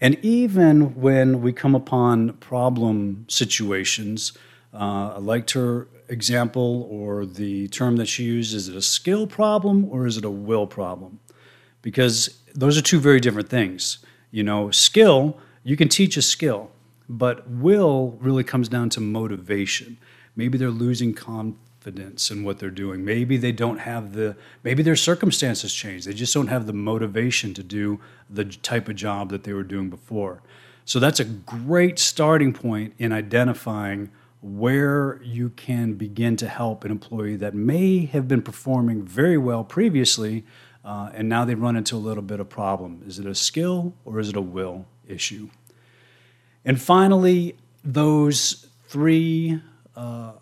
And 0.00 0.16
even 0.24 0.94
when 1.00 1.40
we 1.42 1.52
come 1.52 1.74
upon 1.74 2.34
problem 2.34 3.24
situations, 3.28 4.32
uh, 4.72 5.14
I 5.16 5.18
liked 5.18 5.52
her 5.52 5.88
example 6.08 6.86
or 6.90 7.26
the 7.26 7.68
term 7.68 7.96
that 7.96 8.06
she 8.06 8.24
used 8.24 8.54
is 8.54 8.68
it 8.68 8.76
a 8.76 8.82
skill 8.82 9.26
problem 9.26 9.88
or 9.90 10.06
is 10.06 10.16
it 10.16 10.24
a 10.24 10.30
will 10.30 10.66
problem? 10.66 11.20
Because 11.82 12.40
those 12.54 12.78
are 12.78 12.82
two 12.82 13.00
very 13.00 13.20
different 13.20 13.48
things. 13.48 13.98
You 14.30 14.42
know, 14.42 14.70
skill, 14.70 15.38
you 15.62 15.76
can 15.76 15.88
teach 15.88 16.16
a 16.16 16.22
skill, 16.22 16.70
but 17.08 17.48
will 17.48 18.18
really 18.20 18.44
comes 18.44 18.68
down 18.68 18.90
to 18.90 19.00
motivation. 19.00 19.98
Maybe 20.36 20.58
they're 20.58 20.70
losing 20.70 21.14
confidence 21.88 22.30
in 22.30 22.44
what 22.44 22.58
they're 22.58 22.70
doing. 22.70 23.04
Maybe 23.04 23.36
they 23.36 23.52
don't 23.52 23.78
have 23.78 24.12
the, 24.12 24.36
maybe 24.62 24.82
their 24.82 24.96
circumstances 24.96 25.72
change. 25.72 26.04
They 26.04 26.12
just 26.12 26.34
don't 26.34 26.48
have 26.48 26.66
the 26.66 26.72
motivation 26.72 27.54
to 27.54 27.62
do 27.62 28.00
the 28.28 28.44
type 28.44 28.88
of 28.88 28.96
job 28.96 29.30
that 29.30 29.44
they 29.44 29.52
were 29.52 29.62
doing 29.62 29.90
before. 29.90 30.42
So 30.84 30.98
that's 30.98 31.20
a 31.20 31.24
great 31.24 31.98
starting 31.98 32.52
point 32.52 32.94
in 32.98 33.12
identifying 33.12 34.10
where 34.40 35.20
you 35.22 35.50
can 35.50 35.94
begin 35.94 36.36
to 36.36 36.48
help 36.48 36.84
an 36.84 36.90
employee 36.90 37.36
that 37.36 37.54
may 37.54 38.06
have 38.06 38.28
been 38.28 38.42
performing 38.42 39.02
very 39.02 39.36
well 39.36 39.64
previously 39.64 40.44
uh, 40.84 41.10
and 41.12 41.28
now 41.28 41.44
they've 41.44 41.60
run 41.60 41.76
into 41.76 41.96
a 41.96 41.98
little 41.98 42.22
bit 42.22 42.40
of 42.40 42.48
problem. 42.48 43.02
Is 43.06 43.18
it 43.18 43.26
a 43.26 43.34
skill 43.34 43.92
or 44.04 44.20
is 44.20 44.30
it 44.30 44.36
a 44.36 44.40
will 44.40 44.86
issue? 45.06 45.50
And 46.64 46.80
finally, 46.80 47.56
those 47.84 48.68
three, 48.86 49.60
uh, 49.96 50.32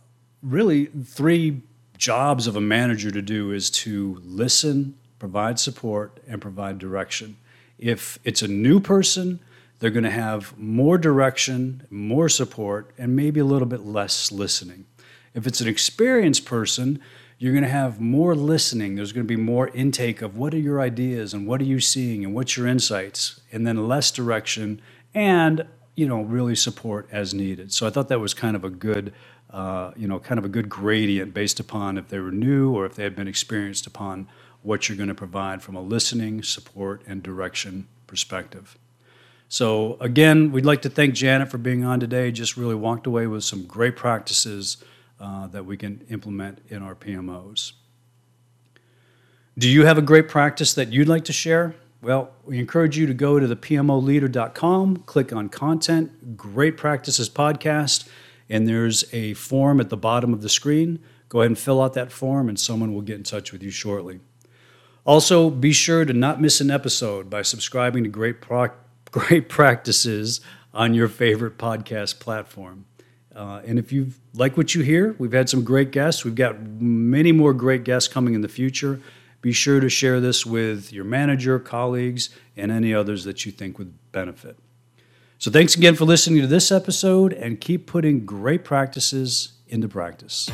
really, 0.42 0.86
three 0.86 1.62
jobs 1.98 2.46
of 2.46 2.56
a 2.56 2.60
manager 2.60 3.10
to 3.10 3.22
do 3.22 3.52
is 3.52 3.70
to 3.70 4.20
listen, 4.24 4.96
provide 5.18 5.58
support, 5.58 6.18
and 6.28 6.40
provide 6.40 6.78
direction. 6.78 7.36
If 7.78 8.18
it's 8.24 8.42
a 8.42 8.48
new 8.48 8.80
person, 8.80 9.40
they're 9.78 9.90
going 9.90 10.04
to 10.04 10.10
have 10.10 10.56
more 10.58 10.98
direction, 10.98 11.86
more 11.90 12.28
support, 12.28 12.90
and 12.96 13.14
maybe 13.14 13.40
a 13.40 13.44
little 13.44 13.68
bit 13.68 13.84
less 13.84 14.32
listening. 14.32 14.86
If 15.34 15.46
it's 15.46 15.60
an 15.60 15.68
experienced 15.68 16.46
person, 16.46 17.00
you're 17.38 17.52
going 17.52 17.64
to 17.64 17.70
have 17.70 18.00
more 18.00 18.34
listening. 18.34 18.94
There's 18.94 19.12
going 19.12 19.26
to 19.26 19.28
be 19.28 19.40
more 19.40 19.68
intake 19.68 20.22
of 20.22 20.36
what 20.36 20.54
are 20.54 20.58
your 20.58 20.80
ideas 20.80 21.34
and 21.34 21.46
what 21.46 21.60
are 21.60 21.64
you 21.64 21.80
seeing 21.80 22.24
and 22.24 22.34
what's 22.34 22.56
your 22.56 22.66
insights, 22.66 23.40
and 23.52 23.66
then 23.66 23.86
less 23.86 24.10
direction 24.10 24.80
and 25.14 25.66
you 25.94 26.06
know 26.06 26.22
really 26.22 26.54
support 26.54 27.08
as 27.12 27.34
needed. 27.34 27.72
So 27.72 27.86
I 27.86 27.90
thought 27.90 28.08
that 28.08 28.20
was 28.20 28.32
kind 28.32 28.56
of 28.56 28.64
a 28.64 28.70
good 28.70 29.12
uh, 29.50 29.92
you 29.96 30.08
know 30.08 30.18
kind 30.18 30.38
of 30.38 30.44
a 30.44 30.48
good 30.48 30.68
gradient 30.68 31.34
based 31.34 31.60
upon 31.60 31.98
if 31.98 32.08
they 32.08 32.18
were 32.18 32.30
new 32.30 32.70
or 32.70 32.86
if 32.86 32.94
they 32.94 33.02
had 33.02 33.16
been 33.16 33.28
experienced 33.28 33.86
upon 33.86 34.28
what 34.62 34.88
you're 34.88 34.96
going 34.96 35.08
to 35.08 35.14
provide 35.14 35.62
from 35.62 35.76
a 35.76 35.80
listening, 35.80 36.42
support, 36.42 37.00
and 37.06 37.22
direction 37.22 37.86
perspective. 38.06 38.76
So, 39.48 39.96
again, 40.00 40.50
we'd 40.50 40.64
like 40.64 40.82
to 40.82 40.90
thank 40.90 41.14
Janet 41.14 41.50
for 41.50 41.58
being 41.58 41.84
on 41.84 42.00
today. 42.00 42.32
Just 42.32 42.56
really 42.56 42.74
walked 42.74 43.06
away 43.06 43.28
with 43.28 43.44
some 43.44 43.64
great 43.64 43.94
practices 43.94 44.78
uh, 45.20 45.46
that 45.48 45.64
we 45.64 45.76
can 45.76 46.04
implement 46.10 46.58
in 46.68 46.82
our 46.82 46.96
PMOs. 46.96 47.72
Do 49.56 49.68
you 49.68 49.86
have 49.86 49.98
a 49.98 50.02
great 50.02 50.28
practice 50.28 50.74
that 50.74 50.92
you'd 50.92 51.08
like 51.08 51.24
to 51.26 51.32
share? 51.32 51.76
Well, 52.02 52.30
we 52.44 52.58
encourage 52.58 52.98
you 52.98 53.06
to 53.06 53.14
go 53.14 53.38
to 53.38 53.46
the 53.46 53.56
PMOleader.com, 53.56 54.98
click 55.06 55.32
on 55.32 55.48
content, 55.48 56.36
great 56.36 56.76
practices 56.76 57.30
podcast, 57.30 58.08
and 58.48 58.66
there's 58.66 59.04
a 59.12 59.34
form 59.34 59.80
at 59.80 59.90
the 59.90 59.96
bottom 59.96 60.32
of 60.32 60.42
the 60.42 60.48
screen. 60.48 61.00
Go 61.28 61.40
ahead 61.40 61.50
and 61.50 61.58
fill 61.58 61.82
out 61.82 61.94
that 61.94 62.12
form, 62.12 62.48
and 62.48 62.58
someone 62.58 62.94
will 62.94 63.02
get 63.02 63.16
in 63.16 63.22
touch 63.22 63.52
with 63.52 63.62
you 63.62 63.70
shortly. 63.70 64.20
Also, 65.04 65.50
be 65.50 65.72
sure 65.72 66.04
to 66.04 66.12
not 66.12 66.40
miss 66.40 66.60
an 66.60 66.70
episode 66.70 67.30
by 67.30 67.42
subscribing 67.42 68.04
to 68.04 68.08
Great 68.08 68.40
Pro- 68.40 68.70
great 69.10 69.48
practices 69.48 70.40
on 70.74 70.94
your 70.94 71.08
favorite 71.08 71.58
podcast 71.58 72.18
platform. 72.20 72.84
Uh, 73.34 73.60
and 73.66 73.78
if 73.78 73.92
you 73.92 74.12
like 74.34 74.56
what 74.56 74.74
you 74.74 74.82
hear, 74.82 75.14
we've 75.18 75.32
had 75.32 75.48
some 75.48 75.62
great 75.62 75.90
guests. 75.90 76.24
We've 76.24 76.34
got 76.34 76.60
many 76.60 77.32
more 77.32 77.52
great 77.52 77.84
guests 77.84 78.12
coming 78.12 78.34
in 78.34 78.40
the 78.40 78.48
future. 78.48 79.00
Be 79.42 79.52
sure 79.52 79.78
to 79.78 79.88
share 79.88 80.20
this 80.20 80.44
with 80.44 80.92
your 80.92 81.04
manager, 81.04 81.58
colleagues, 81.58 82.30
and 82.56 82.72
any 82.72 82.94
others 82.94 83.24
that 83.24 83.44
you 83.44 83.52
think 83.52 83.78
would 83.78 83.94
benefit. 84.10 84.58
So, 85.38 85.50
thanks 85.50 85.74
again 85.74 85.94
for 85.94 86.04
listening 86.04 86.40
to 86.40 86.46
this 86.46 86.72
episode 86.72 87.32
and 87.32 87.60
keep 87.60 87.86
putting 87.86 88.24
great 88.24 88.64
practices 88.64 89.52
into 89.68 89.88
practice. 89.88 90.50